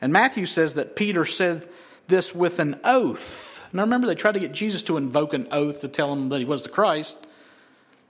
[0.00, 1.68] And Matthew says that Peter said
[2.06, 3.60] this with an oath.
[3.72, 6.38] Now remember, they tried to get Jesus to invoke an oath to tell him that
[6.38, 7.16] he was the Christ.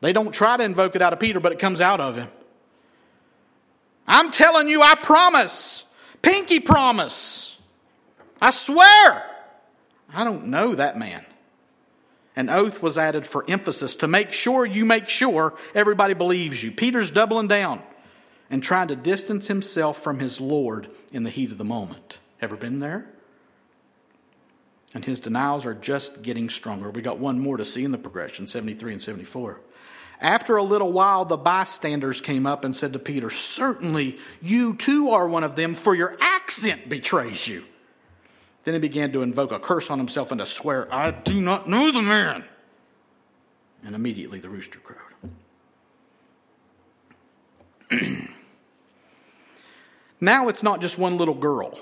[0.01, 2.29] They don't try to invoke it out of Peter, but it comes out of him.
[4.07, 5.85] I'm telling you, I promise.
[6.23, 7.57] Pinky promise.
[8.41, 9.25] I swear.
[10.13, 11.25] I don't know that man.
[12.37, 16.71] An oath was added for emphasis to make sure you make sure everybody believes you.
[16.71, 17.83] Peter's doubling down
[18.49, 22.19] and trying to distance himself from his Lord in the heat of the moment.
[22.41, 23.07] Ever been there?
[24.95, 26.91] And his denials are just getting stronger.
[26.91, 29.61] We got one more to see in the progression 73 and 74.
[30.21, 35.11] After a little while, the bystanders came up and said to Peter, Certainly you too
[35.11, 37.65] are one of them, for your accent betrays you.
[38.69, 41.71] Then he began to invoke a curse on himself and to swear, I do not
[41.71, 42.45] know the man.
[43.83, 44.99] And immediately the rooster crowed.
[50.21, 51.81] now it's not just one little girl,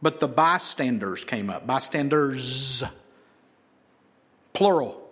[0.00, 1.66] but the bystanders came up.
[1.66, 2.84] Bystanders,
[4.52, 5.02] plural.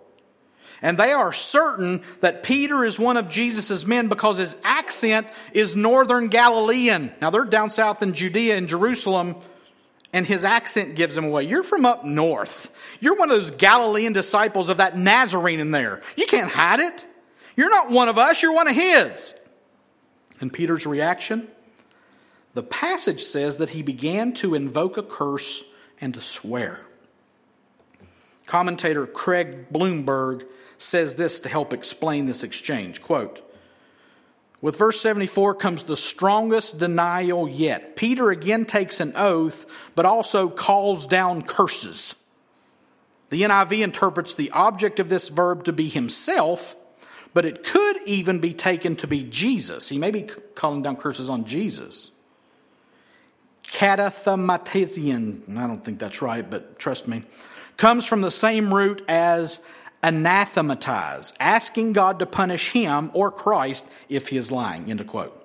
[0.81, 5.75] And they are certain that Peter is one of Jesus' men because his accent is
[5.75, 7.11] northern Galilean.
[7.19, 9.35] Now they're down south in Judea and Jerusalem,
[10.15, 11.43] and his accent gives him away.
[11.43, 12.73] You're from up north.
[13.01, 16.01] You're one of those Galilean disciples of that Nazarene in there.
[16.15, 17.05] You can't hide it.
[17.57, 19.35] You're not one of us, you're one of his.
[20.39, 21.49] And Peter's reaction?
[22.53, 25.65] The passage says that he began to invoke a curse
[25.99, 26.79] and to swear.
[28.45, 30.45] Commentator Craig Blomberg
[30.77, 33.01] says this to help explain this exchange.
[33.01, 33.44] Quote,
[34.65, 37.95] with verse 74 comes the strongest denial yet.
[37.95, 42.15] Peter again takes an oath, but also calls down curses.
[43.29, 46.75] The NIV interprets the object of this verb to be himself,
[47.31, 49.87] but it could even be taken to be Jesus.
[49.89, 50.23] He may be
[50.55, 52.09] calling down curses on Jesus.
[53.67, 57.21] Katathematizian, I don't think that's right, but trust me,
[57.77, 59.59] comes from the same root as
[60.05, 64.89] anathematize, asking God to punish him or Christ if he is lying.
[64.89, 65.41] End of quote.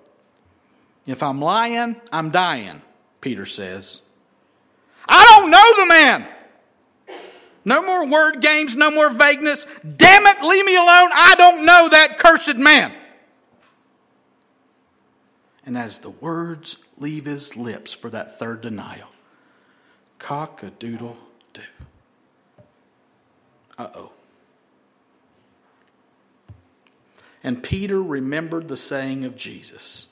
[1.07, 2.83] If I'm lying, I'm dying,
[3.23, 4.03] Peter says.
[5.09, 6.29] I don't know the man.
[7.65, 9.67] No more word games, no more vagueness.
[9.97, 11.11] Damn it, leave me alone.
[11.15, 12.93] I don't know that cursed man.
[15.65, 19.09] And as the words leave his lips for that third denial,
[20.19, 21.17] cock a doodle
[21.55, 21.63] doo.
[23.79, 24.13] Uh oh.
[27.43, 30.09] And Peter remembered the saying of Jesus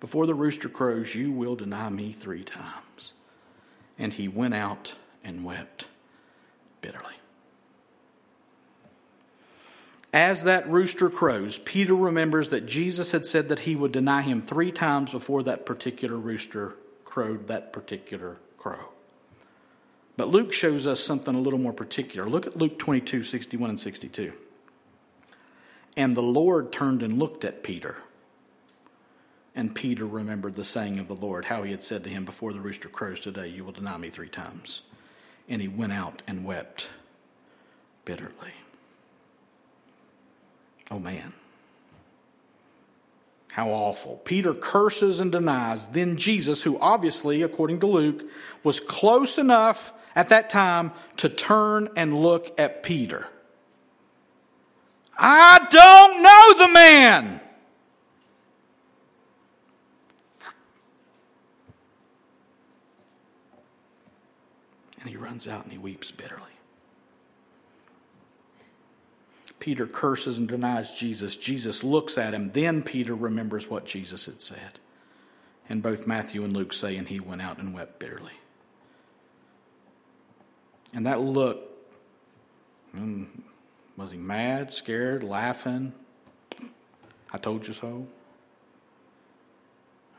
[0.00, 3.12] Before the rooster crows, you will deny me three times.
[3.98, 5.88] And he went out and wept
[6.80, 7.14] bitterly.
[10.12, 14.42] As that rooster crows, Peter remembers that Jesus had said that he would deny him
[14.42, 18.90] three times before that particular rooster crowed that particular crow.
[20.16, 22.28] But Luke shows us something a little more particular.
[22.28, 24.32] Look at Luke 22, 61 and 62.
[25.96, 27.96] And the Lord turned and looked at Peter.
[29.54, 32.52] And Peter remembered the saying of the Lord, how he had said to him, Before
[32.52, 34.82] the rooster crows today, you will deny me three times.
[35.48, 36.90] And he went out and wept
[38.04, 38.52] bitterly.
[40.90, 41.32] Oh man.
[43.52, 44.20] How awful.
[44.24, 45.86] Peter curses and denies.
[45.86, 48.24] Then Jesus, who obviously, according to Luke,
[48.64, 53.28] was close enough at that time to turn and look at Peter.
[55.16, 57.40] I don't know the man.
[65.00, 66.40] And he runs out and he weeps bitterly.
[69.64, 71.36] Peter curses and denies Jesus.
[71.36, 72.50] Jesus looks at him.
[72.50, 74.78] Then Peter remembers what Jesus had said.
[75.68, 78.32] And both Matthew and Luke say, and he went out and wept bitterly.
[80.92, 81.62] And that look,
[82.94, 83.26] mm,
[83.96, 85.92] was he mad, scared, laughing?
[87.32, 88.06] I told you so.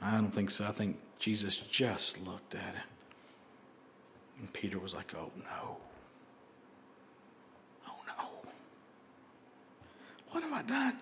[0.01, 0.65] I don't think so.
[0.65, 2.83] I think Jesus just looked at him.
[4.39, 5.77] And Peter was like, oh no.
[7.87, 8.25] Oh no.
[10.31, 10.97] What have I done?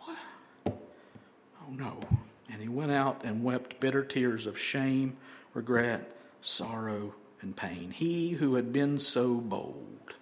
[0.00, 0.16] What?
[0.66, 2.00] Oh no.
[2.52, 5.16] And he went out and wept bitter tears of shame,
[5.54, 7.90] regret, sorrow, and pain.
[7.92, 10.14] He who had been so bold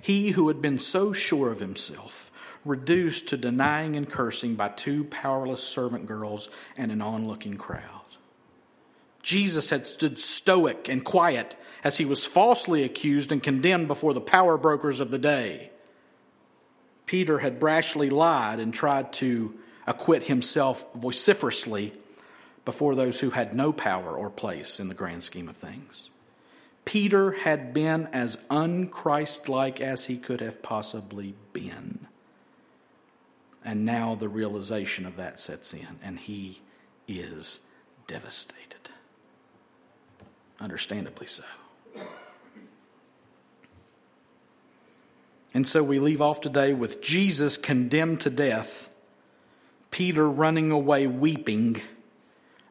[0.00, 2.30] he who had been so sure of himself,
[2.64, 8.04] reduced to denying and cursing by two powerless servant girls and an onlooking crowd.
[9.22, 14.20] Jesus had stood stoic and quiet as he was falsely accused and condemned before the
[14.20, 15.70] power brokers of the day.
[17.06, 19.54] Peter had brashly lied and tried to
[19.86, 21.92] acquit himself vociferously
[22.64, 26.10] before those who had no power or place in the grand scheme of things.
[26.84, 32.06] Peter had been as unchristlike as he could have possibly been.
[33.64, 36.60] And now the realization of that sets in, and he
[37.08, 37.60] is
[38.06, 38.90] devastated.
[40.60, 41.44] Understandably so.
[45.54, 48.90] And so we leave off today with Jesus condemned to death,
[49.90, 51.80] Peter running away weeping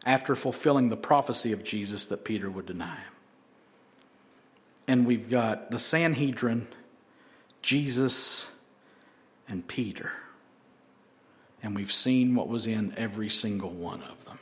[0.05, 3.12] after fulfilling the prophecy of Jesus that Peter would deny him.
[4.87, 6.67] And we've got the Sanhedrin,
[7.61, 8.49] Jesus,
[9.47, 10.11] and Peter.
[11.61, 14.39] And we've seen what was in every single one of them.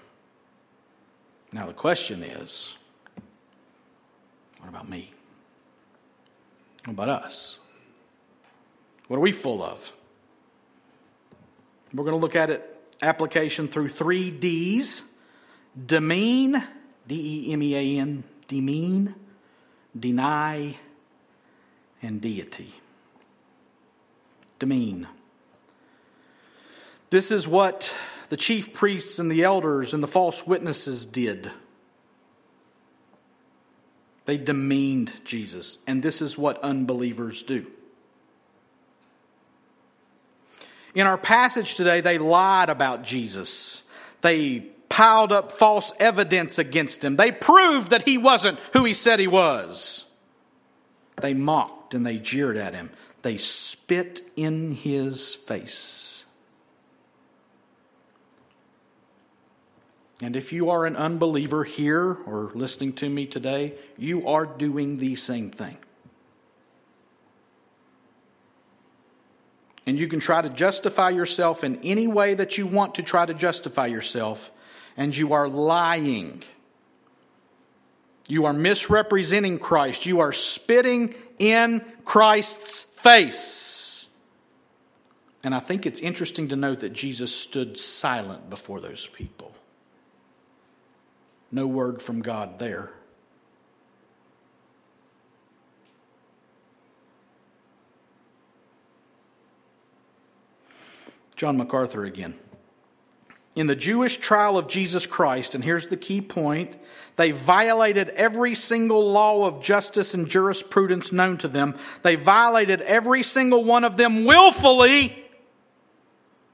[1.52, 2.76] Now, the question is
[4.60, 5.12] what about me?
[6.86, 7.60] What about us?
[9.08, 9.92] What are we full of?
[11.94, 12.68] We're going to look at it
[13.02, 15.04] application through three D's
[15.86, 16.64] demean,
[17.08, 19.16] D E M E A N, demean,
[19.98, 20.78] deny,
[22.02, 22.74] and deity.
[24.60, 25.08] Demean.
[27.10, 27.96] This is what
[28.30, 31.52] the chief priests and the elders and the false witnesses did.
[34.26, 37.68] They demeaned Jesus, and this is what unbelievers do.
[40.94, 43.84] In our passage today, they lied about Jesus.
[44.22, 47.16] They piled up false evidence against him.
[47.16, 50.06] They proved that he wasn't who he said he was.
[51.22, 52.92] They mocked and they jeered at him.
[53.22, 56.26] They spit in his face.
[60.22, 64.98] And if you are an unbeliever here or listening to me today, you are doing
[64.98, 65.78] the same thing.
[69.86, 73.26] And you can try to justify yourself in any way that you want to try
[73.26, 74.52] to justify yourself,
[75.02, 76.44] and you are lying.
[78.28, 80.06] You are misrepresenting Christ.
[80.06, 84.10] You are spitting in Christ's face.
[85.44, 89.56] And I think it's interesting to note that Jesus stood silent before those people.
[91.52, 92.92] No word from God there.
[101.36, 102.36] John MacArthur again.
[103.56, 106.76] In the Jewish trial of Jesus Christ, and here's the key point,
[107.18, 111.76] they violated every single law of justice and jurisprudence known to them.
[112.02, 115.18] They violated every single one of them willfully,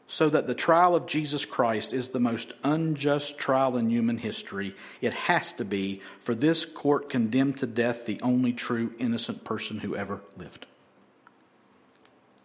[0.07, 4.73] so that the trial of Jesus Christ is the most unjust trial in human history.
[5.01, 9.79] It has to be, for this court condemned to death the only true innocent person
[9.79, 10.65] who ever lived.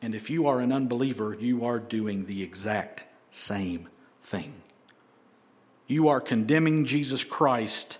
[0.03, 3.88] And if you are an unbeliever, you are doing the exact same
[4.23, 4.55] thing.
[5.87, 7.99] You are condemning Jesus Christ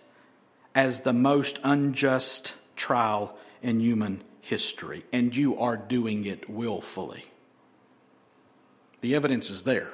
[0.75, 7.27] as the most unjust trial in human history, and you are doing it willfully.
[9.03, 9.91] The evidence is there,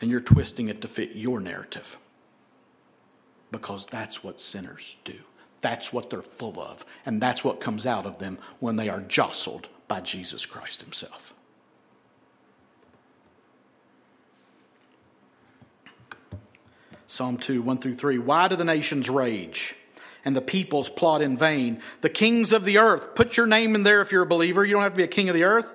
[0.00, 1.96] and you're twisting it to fit your narrative
[3.50, 5.16] because that's what sinners do.
[5.60, 9.00] That's what they're full of, and that's what comes out of them when they are
[9.00, 11.34] jostled by Jesus Christ Himself.
[17.10, 18.18] Psalm 2, 1 through 3.
[18.18, 19.74] Why do the nations rage
[20.24, 21.82] and the peoples plot in vain?
[22.02, 24.64] The kings of the earth, put your name in there if you're a believer.
[24.64, 25.74] You don't have to be a king of the earth.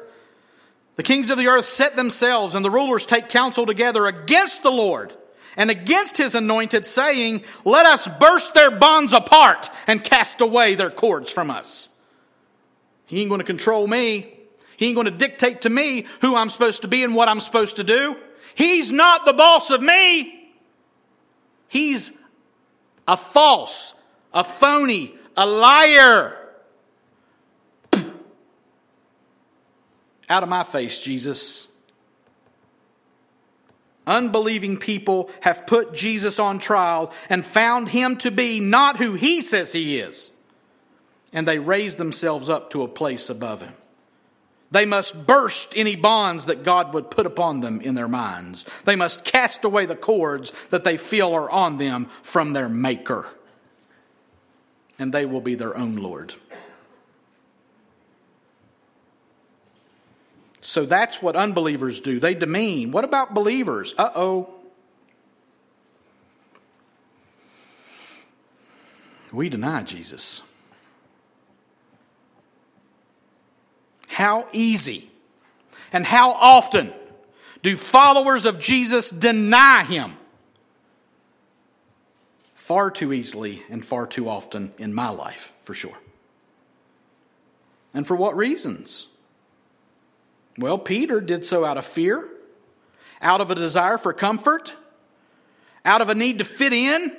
[0.96, 4.72] The kings of the earth set themselves and the rulers take counsel together against the
[4.72, 5.14] Lord
[5.58, 10.90] and against his anointed, saying, Let us burst their bonds apart and cast away their
[10.90, 11.90] cords from us.
[13.08, 14.34] He ain't going to control me.
[14.78, 17.42] He ain't going to dictate to me who I'm supposed to be and what I'm
[17.42, 18.16] supposed to do.
[18.56, 20.44] He's not the boss of me.
[21.68, 22.12] He's
[23.08, 23.94] a false,
[24.34, 26.38] a phony, a liar.
[30.28, 31.68] Out of my face, Jesus.
[34.08, 39.42] Unbelieving people have put Jesus on trial and found him to be not who he
[39.42, 40.32] says he is
[41.36, 43.74] and they raise themselves up to a place above him.
[44.72, 48.66] They must burst any bonds that God would put upon them in their minds.
[48.84, 53.26] They must cast away the cords that they feel are on them from their Maker.
[54.98, 56.34] And they will be their own Lord.
[60.62, 62.20] So that's what unbelievers do.
[62.20, 62.92] They demean.
[62.92, 63.94] What about believers?
[63.98, 64.50] Uh oh.
[69.32, 70.42] We deny Jesus.
[74.16, 75.10] How easy
[75.92, 76.94] and how often
[77.62, 80.16] do followers of Jesus deny him?
[82.54, 85.98] Far too easily and far too often in my life, for sure.
[87.94, 89.08] And for what reasons?
[90.58, 92.26] Well, Peter did so out of fear,
[93.22, 94.78] out of a desire for comfort,
[95.84, 97.18] out of a need to fit in,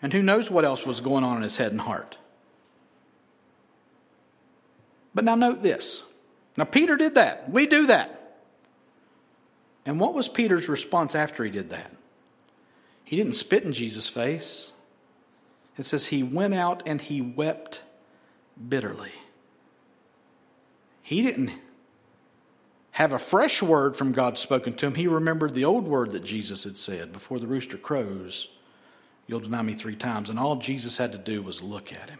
[0.00, 2.16] and who knows what else was going on in his head and heart.
[5.16, 6.04] But now note this.
[6.58, 7.50] Now, Peter did that.
[7.50, 8.38] We do that.
[9.86, 11.90] And what was Peter's response after he did that?
[13.02, 14.72] He didn't spit in Jesus' face.
[15.78, 17.80] It says he went out and he wept
[18.68, 19.12] bitterly.
[21.02, 21.52] He didn't
[22.90, 24.96] have a fresh word from God spoken to him.
[24.96, 28.48] He remembered the old word that Jesus had said before the rooster crows,
[29.26, 30.28] You'll deny me three times.
[30.28, 32.18] And all Jesus had to do was look at him.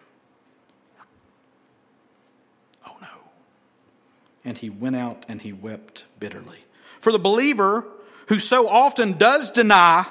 [4.46, 6.60] And he went out and he wept bitterly.
[7.00, 7.84] For the believer
[8.28, 10.06] who so often does deny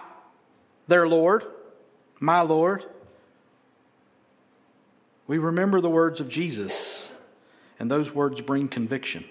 [0.87, 1.45] their Lord,
[2.19, 2.85] my Lord,
[5.25, 7.09] we remember the words of Jesus,
[7.79, 9.23] and those words bring conviction.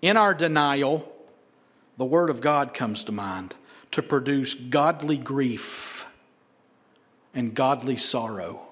[0.00, 1.12] In our denial,
[1.98, 3.56] the Word of God comes to mind
[3.90, 6.06] to produce godly grief
[7.34, 8.62] and godly sorrow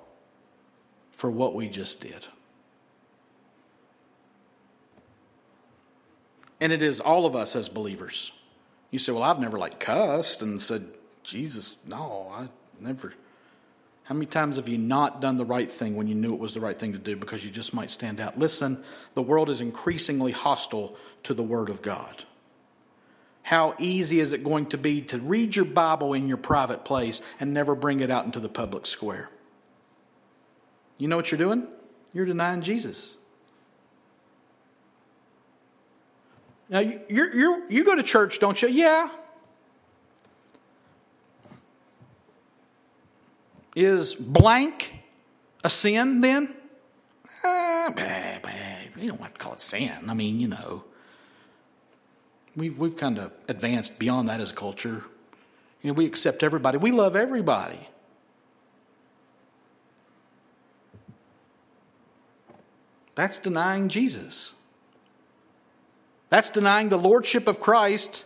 [1.10, 2.26] for what we just did.
[6.60, 8.32] And it is all of us as believers.
[8.90, 10.86] You say, well, I've never like cussed and said,
[11.22, 12.48] Jesus, no, I
[12.80, 13.14] never.
[14.04, 16.54] How many times have you not done the right thing when you knew it was
[16.54, 18.38] the right thing to do because you just might stand out?
[18.38, 18.84] Listen,
[19.14, 22.24] the world is increasingly hostile to the Word of God.
[23.42, 27.20] How easy is it going to be to read your Bible in your private place
[27.40, 29.28] and never bring it out into the public square?
[30.98, 31.66] You know what you're doing?
[32.12, 33.16] You're denying Jesus.
[36.68, 38.68] Now, you're, you're, you go to church, don't you?
[38.68, 39.08] Yeah.
[43.76, 44.94] Is blank
[45.62, 46.54] a sin then?
[47.44, 47.92] Uh,
[48.96, 49.92] you don't have to call it sin.
[50.08, 50.84] I mean, you know,
[52.56, 55.04] we've, we've kind of advanced beyond that as a culture.
[55.82, 57.88] You know, we accept everybody, we love everybody.
[63.14, 64.54] That's denying Jesus.
[66.28, 68.24] That's denying the lordship of Christ.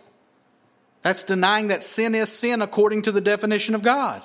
[1.01, 4.21] That's denying that sin is sin according to the definition of God.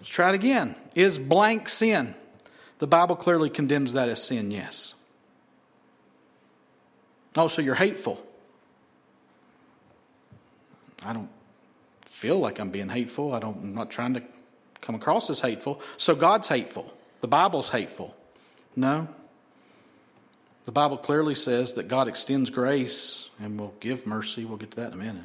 [0.00, 0.74] Let's try it again.
[0.94, 2.14] Is blank sin?
[2.78, 4.94] The Bible clearly condemns that as sin, yes.
[7.36, 8.24] Oh, so you're hateful.
[11.02, 11.28] I don't
[12.06, 13.34] feel like I'm being hateful.
[13.34, 14.22] I don't, I'm not trying to
[14.80, 15.80] come across as hateful.
[15.96, 16.92] So God's hateful.
[17.20, 18.14] The Bible's hateful.
[18.74, 19.08] No.
[20.68, 24.44] The Bible clearly says that God extends grace and will give mercy.
[24.44, 25.24] We'll get to that in a minute.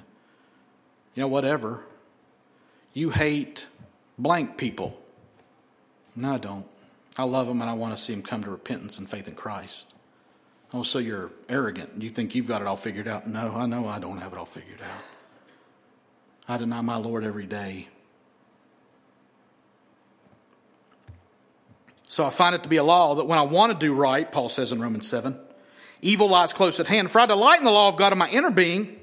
[1.16, 1.84] You know, whatever.
[2.94, 3.68] You hate
[4.18, 4.98] blank people.
[6.16, 6.66] No, I don't.
[7.18, 9.36] I love them and I want to see them come to repentance and faith in
[9.36, 9.94] Christ.
[10.74, 12.02] Oh, so you're arrogant.
[12.02, 13.28] You think you've got it all figured out.
[13.28, 15.04] No, I know I don't have it all figured out.
[16.48, 17.90] I deny my Lord every day.
[22.14, 24.32] So I find it to be a law that when I want to do right,
[24.32, 25.36] Paul says in Romans 7,
[26.04, 27.10] evil lies close at hand.
[27.10, 29.00] For I delight in the law of God in my inner being,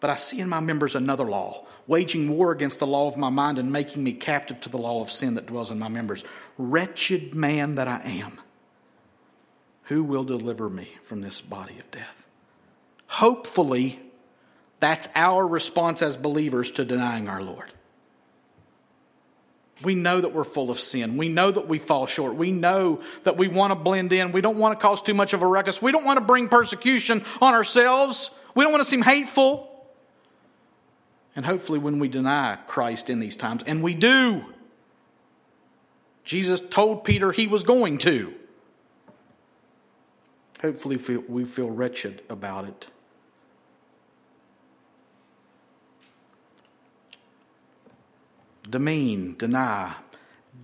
[0.00, 3.28] but I see in my members another law, waging war against the law of my
[3.28, 6.24] mind and making me captive to the law of sin that dwells in my members.
[6.58, 8.40] Wretched man that I am,
[9.84, 12.26] who will deliver me from this body of death?
[13.06, 14.00] Hopefully,
[14.80, 17.70] that's our response as believers to denying our Lord.
[19.82, 21.18] We know that we're full of sin.
[21.18, 22.34] We know that we fall short.
[22.34, 24.32] We know that we want to blend in.
[24.32, 25.82] We don't want to cause too much of a ruckus.
[25.82, 28.30] We don't want to bring persecution on ourselves.
[28.54, 29.70] We don't want to seem hateful.
[31.34, 34.46] And hopefully, when we deny Christ in these times, and we do,
[36.24, 38.32] Jesus told Peter he was going to.
[40.62, 40.96] Hopefully,
[41.28, 42.88] we feel wretched about it.
[48.70, 49.94] Demean, deny,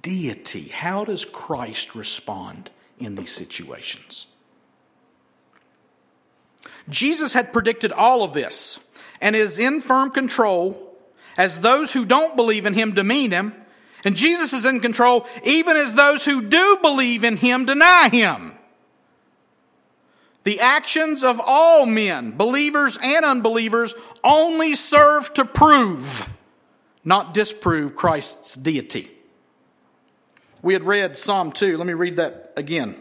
[0.00, 0.68] deity.
[0.68, 4.26] How does Christ respond in these situations?
[6.88, 8.78] Jesus had predicted all of this
[9.20, 10.96] and is in firm control
[11.36, 13.54] as those who don't believe in him demean him,
[14.04, 18.52] and Jesus is in control even as those who do believe in him deny him.
[20.44, 23.94] The actions of all men, believers and unbelievers,
[24.24, 26.28] only serve to prove,
[27.04, 29.10] not disprove Christ's deity.
[30.62, 31.76] We had read Psalm 2.
[31.76, 32.96] Let me read that again.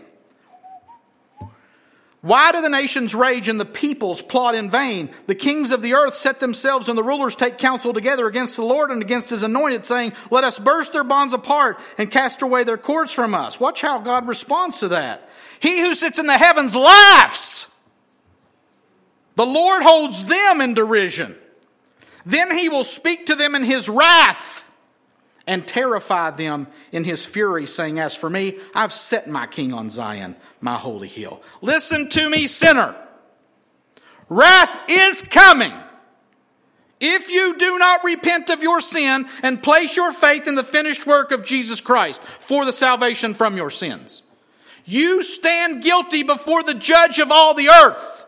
[2.21, 5.09] Why do the nations rage and the peoples plot in vain?
[5.25, 8.63] The kings of the earth set themselves and the rulers take counsel together against the
[8.63, 12.63] Lord and against his anointed, saying, Let us burst their bonds apart and cast away
[12.63, 13.59] their cords from us.
[13.59, 15.27] Watch how God responds to that.
[15.59, 17.67] He who sits in the heavens laughs.
[19.35, 21.35] The Lord holds them in derision.
[22.25, 24.63] Then he will speak to them in his wrath
[25.47, 29.89] and terrify them in his fury, saying, As for me, I've set my king on
[29.89, 31.41] Zion, my holy hill.
[31.61, 32.95] Listen to me, sinner.
[34.29, 35.73] Wrath is coming.
[37.01, 41.07] If you do not repent of your sin and place your faith in the finished
[41.07, 44.21] work of Jesus Christ for the salvation from your sins,
[44.85, 48.25] you stand guilty before the judge of all the earth.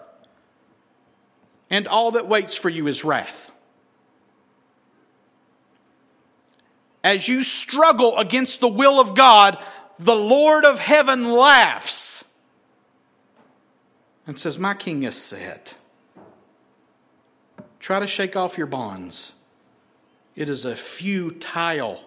[1.69, 3.52] And all that waits for you is wrath.
[7.03, 9.57] As you struggle against the will of God,
[9.99, 12.23] the Lord of heaven laughs
[14.25, 15.75] and says, My king is set.
[17.79, 19.33] Try to shake off your bonds.
[20.35, 21.99] It is a futile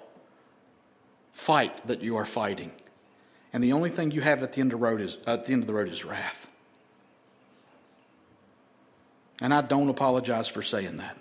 [1.32, 2.72] fight that you are fighting.
[3.52, 5.52] And the only thing you have at the end of the road is, at the
[5.52, 6.48] end of the road is wrath.
[9.40, 11.16] And I don't apologize for saying that.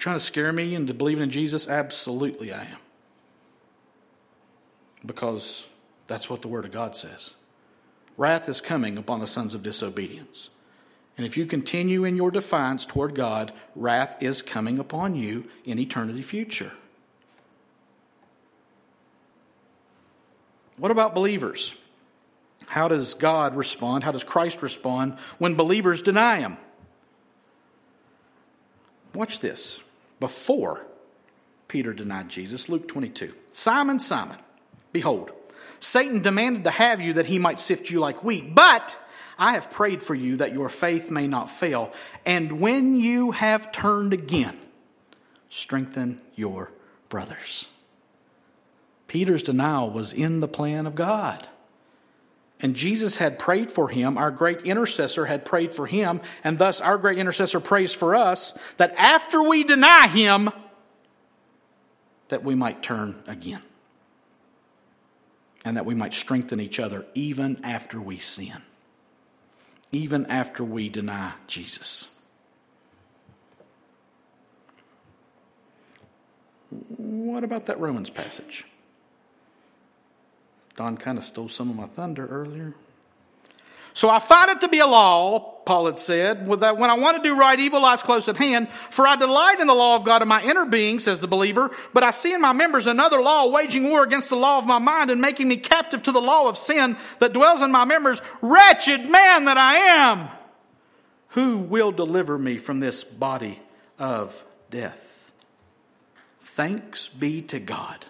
[0.00, 1.68] Trying to scare me into believing in Jesus?
[1.68, 2.78] Absolutely, I am.
[5.04, 5.66] Because
[6.06, 7.34] that's what the Word of God says.
[8.16, 10.50] Wrath is coming upon the sons of disobedience.
[11.16, 15.78] And if you continue in your defiance toward God, wrath is coming upon you in
[15.78, 16.72] eternity future.
[20.76, 21.74] What about believers?
[22.66, 24.04] How does God respond?
[24.04, 26.56] How does Christ respond when believers deny Him?
[29.14, 29.80] Watch this
[30.20, 30.86] before
[31.68, 32.68] Peter denied Jesus.
[32.68, 33.34] Luke 22.
[33.52, 34.38] Simon, Simon,
[34.92, 35.32] behold,
[35.80, 38.98] Satan demanded to have you that he might sift you like wheat, but
[39.38, 41.92] I have prayed for you that your faith may not fail.
[42.26, 44.58] And when you have turned again,
[45.48, 46.70] strengthen your
[47.08, 47.68] brothers.
[49.08, 51.48] Peter's denial was in the plan of God.
[52.62, 54.18] And Jesus had prayed for him.
[54.18, 56.20] Our great intercessor had prayed for him.
[56.44, 60.50] And thus, our great intercessor prays for us that after we deny him,
[62.28, 63.62] that we might turn again.
[65.64, 68.62] And that we might strengthen each other even after we sin,
[69.92, 72.14] even after we deny Jesus.
[76.96, 78.64] What about that Romans passage?
[80.80, 82.72] Don kind of stole some of my thunder earlier.
[83.92, 87.18] So I find it to be a law, Paul had said, that when I want
[87.18, 88.70] to do right, evil lies close at hand.
[88.70, 91.70] For I delight in the law of God in my inner being, says the believer,
[91.92, 94.78] but I see in my members another law waging war against the law of my
[94.78, 98.22] mind and making me captive to the law of sin that dwells in my members.
[98.40, 100.28] Wretched man that I am!
[101.32, 103.60] Who will deliver me from this body
[103.98, 105.30] of death?
[106.40, 108.06] Thanks be to God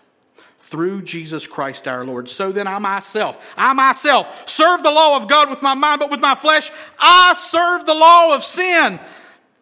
[0.71, 2.31] through Jesus Christ our Lord.
[2.31, 6.13] So then I myself, I myself serve the law of God with my mind, but
[6.13, 9.01] with my flesh, I serve the law of sin.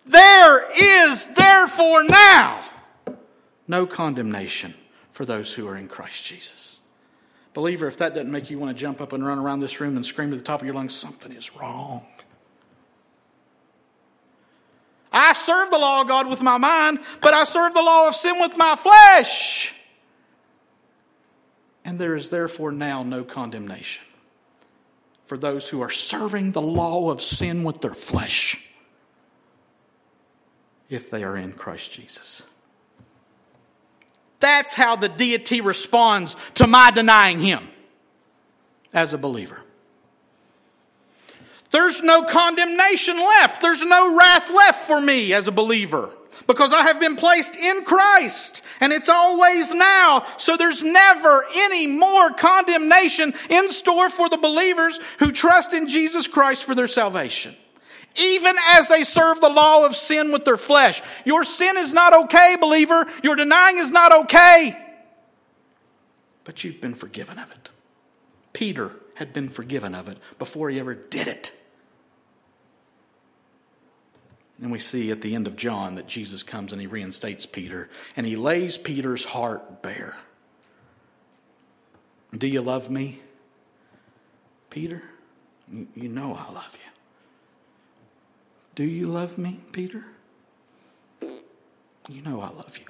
[0.04, 2.62] There is therefore now
[3.66, 4.74] no condemnation
[5.10, 6.80] for those who are in Christ Jesus.
[7.54, 9.96] Believer, if that doesn't make you want to jump up and run around this room
[9.96, 12.04] and scream at the top of your lungs, something is wrong.
[15.10, 18.14] I serve the law of God with my mind, but I serve the law of
[18.14, 19.74] sin with my flesh
[21.88, 24.04] and there is therefore now no condemnation
[25.24, 28.60] for those who are serving the law of sin with their flesh
[30.90, 32.42] if they are in Christ Jesus.
[34.38, 37.66] That's how the deity responds to my denying him
[38.92, 39.62] as a believer.
[41.70, 43.62] There's no condemnation left.
[43.62, 46.10] There's no wrath left for me as a believer
[46.46, 50.24] because I have been placed in Christ and it's always now.
[50.38, 56.26] So there's never any more condemnation in store for the believers who trust in Jesus
[56.26, 57.56] Christ for their salvation.
[58.18, 61.02] even as they serve the law of sin with their flesh.
[61.24, 63.06] Your sin is not okay, believer.
[63.22, 64.76] Your denying is not okay.
[66.44, 67.70] But you've been forgiven of it.
[68.52, 71.52] Peter had been forgiven of it before he ever did it.
[74.60, 77.88] And we see at the end of John that Jesus comes and he reinstates Peter
[78.16, 80.16] and he lays Peter's heart bare.
[82.36, 83.20] Do you love me,
[84.68, 85.02] Peter?
[85.70, 86.90] You know I love you.
[88.74, 90.04] Do you love me, Peter?
[91.20, 92.86] You know I love you.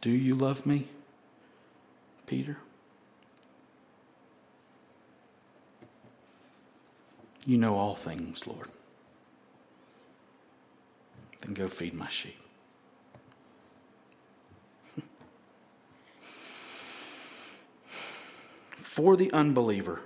[0.00, 0.88] Do you love me,
[2.26, 2.56] Peter?
[7.46, 8.68] You know all things, Lord.
[11.40, 12.38] Then go feed my sheep.
[18.76, 20.02] For the unbeliever,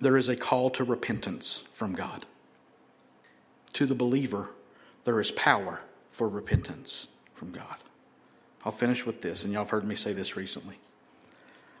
[0.00, 2.24] there is a call to repentance from God.
[3.74, 4.50] To the believer,
[5.04, 7.76] there is power for repentance from God.
[8.64, 10.76] I'll finish with this, and y'all have heard me say this recently.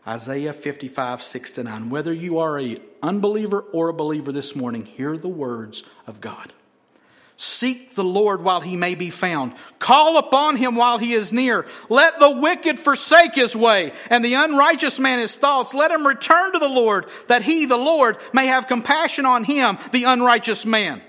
[0.06, 1.90] Isaiah 55, 6 to 9.
[1.90, 6.52] Whether you are an unbeliever or a believer this morning, hear the words of God.
[7.36, 9.54] Seek the Lord while he may be found.
[9.78, 11.66] Call upon him while he is near.
[11.88, 15.74] Let the wicked forsake his way, and the unrighteous man his thoughts.
[15.74, 19.78] Let him return to the Lord, that he, the Lord, may have compassion on him,
[19.90, 21.02] the unrighteous man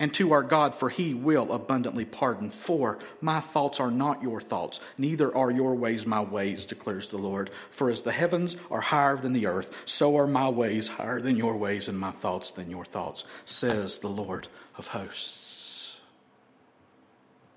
[0.00, 2.50] and to our God, for he will abundantly pardon.
[2.50, 7.18] For my thoughts are not your thoughts, neither are your ways my ways, declares the
[7.18, 7.50] Lord.
[7.68, 11.36] For as the heavens are higher than the earth, so are my ways higher than
[11.36, 14.48] your ways, and my thoughts than your thoughts, says the Lord
[14.78, 16.00] of hosts.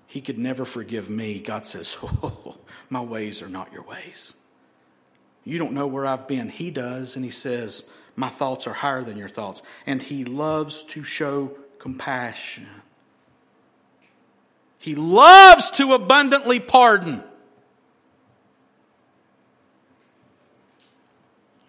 [0.06, 1.40] He could never forgive me.
[1.40, 2.56] God says, oh,
[2.90, 4.34] My ways are not your ways.
[5.44, 6.50] You don't know where I've been.
[6.50, 9.62] He does, and He says, My thoughts are higher than your thoughts.
[9.86, 12.66] And He loves to show compassion.
[14.78, 17.22] He loves to abundantly pardon.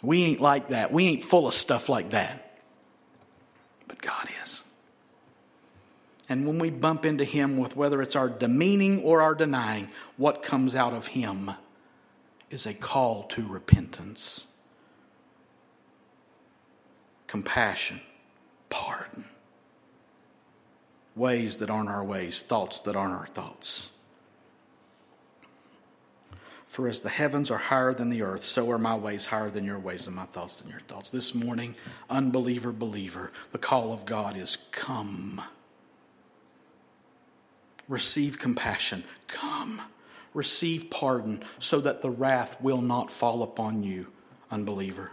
[0.01, 0.93] We ain't like that.
[0.93, 2.61] We ain't full of stuff like that.
[3.89, 4.63] But God is.
[6.30, 10.41] And when we bump into Him with whether it's our demeaning or our denying, what
[10.41, 11.51] comes out of Him
[12.49, 14.53] is a call to repentance,
[17.28, 17.99] compassion,
[18.70, 19.26] pardon
[21.16, 23.89] ways that aren't our ways, thoughts that aren't our thoughts.
[26.68, 29.63] For as the heavens are higher than the earth, so are my ways higher than
[29.63, 31.09] your ways, and my thoughts than your thoughts.
[31.09, 31.76] This morning,
[32.09, 35.41] unbeliever, believer, the call of God is come.
[37.88, 39.05] Receive compassion.
[39.28, 39.82] Come.
[40.34, 44.07] Receive pardon so that the wrath will not fall upon you,
[44.51, 45.11] unbeliever.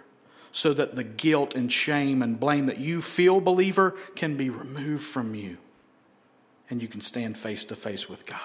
[0.50, 5.04] So that the guilt and shame and blame that you feel, believer, can be removed
[5.04, 5.58] from you
[6.72, 8.38] and you can stand face to face with God.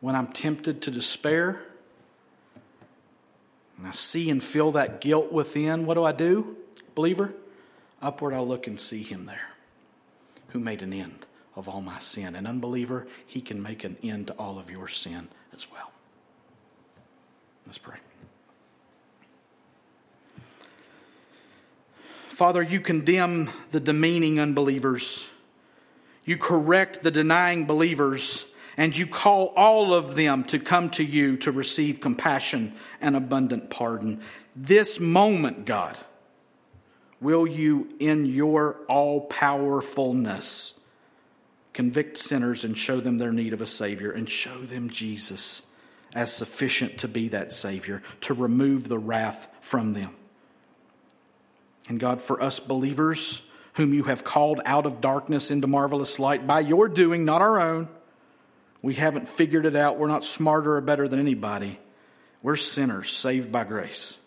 [0.00, 1.62] When I'm tempted to despair,
[3.78, 6.56] and I see and feel that guilt within, what do I do,
[6.96, 7.32] believer?
[8.02, 9.50] Upward I look and see Him there,
[10.48, 11.24] who made an end
[11.54, 12.34] of all my sin.
[12.34, 15.92] An unbeliever, He can make an end to all of your sin as well.
[17.64, 17.98] Let's pray.
[22.32, 25.28] Father, you condemn the demeaning unbelievers.
[26.24, 31.36] You correct the denying believers, and you call all of them to come to you
[31.38, 32.72] to receive compassion
[33.02, 34.22] and abundant pardon.
[34.56, 35.98] This moment, God,
[37.20, 40.80] will you, in your all powerfulness,
[41.74, 45.66] convict sinners and show them their need of a Savior and show them Jesus
[46.14, 50.14] as sufficient to be that Savior, to remove the wrath from them.
[51.88, 53.42] And God, for us believers,
[53.74, 57.60] whom you have called out of darkness into marvelous light by your doing, not our
[57.60, 57.88] own,
[58.82, 59.98] we haven't figured it out.
[59.98, 61.78] We're not smarter or better than anybody.
[62.42, 64.18] We're sinners saved by grace.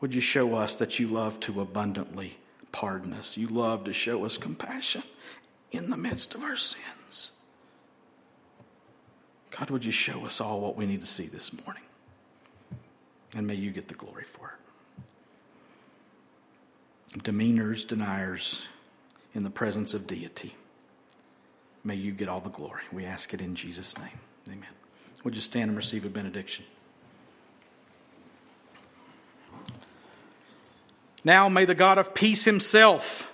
[0.00, 2.36] Would you show us that you love to abundantly
[2.72, 3.36] pardon us?
[3.36, 5.04] You love to show us compassion
[5.70, 7.30] in the midst of our sins.
[9.50, 11.82] God, would you show us all what we need to see this morning?
[13.34, 14.65] And may you get the glory for it
[17.12, 18.66] demeanors, deniers
[19.34, 20.54] in the presence of deity.
[21.84, 22.82] May you get all the glory.
[22.92, 24.18] We ask it in Jesus' name.
[24.48, 24.68] Amen.
[25.24, 26.64] Would you stand and receive a benediction?
[31.24, 33.32] Now may the God of peace himself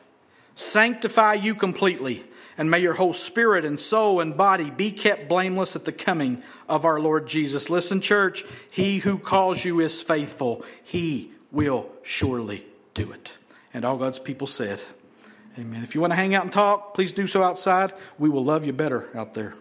[0.55, 2.25] sanctify you completely
[2.59, 6.43] And may your whole spirit and soul and body be kept blameless at the coming
[6.69, 7.71] of our Lord Jesus.
[7.71, 10.65] Listen, church, he who calls you is faithful.
[10.83, 13.35] He will surely do it.
[13.75, 14.83] And all God's people said,
[15.59, 15.83] Amen.
[15.83, 17.93] If you want to hang out and talk, please do so outside.
[18.19, 19.55] We will love you better out there.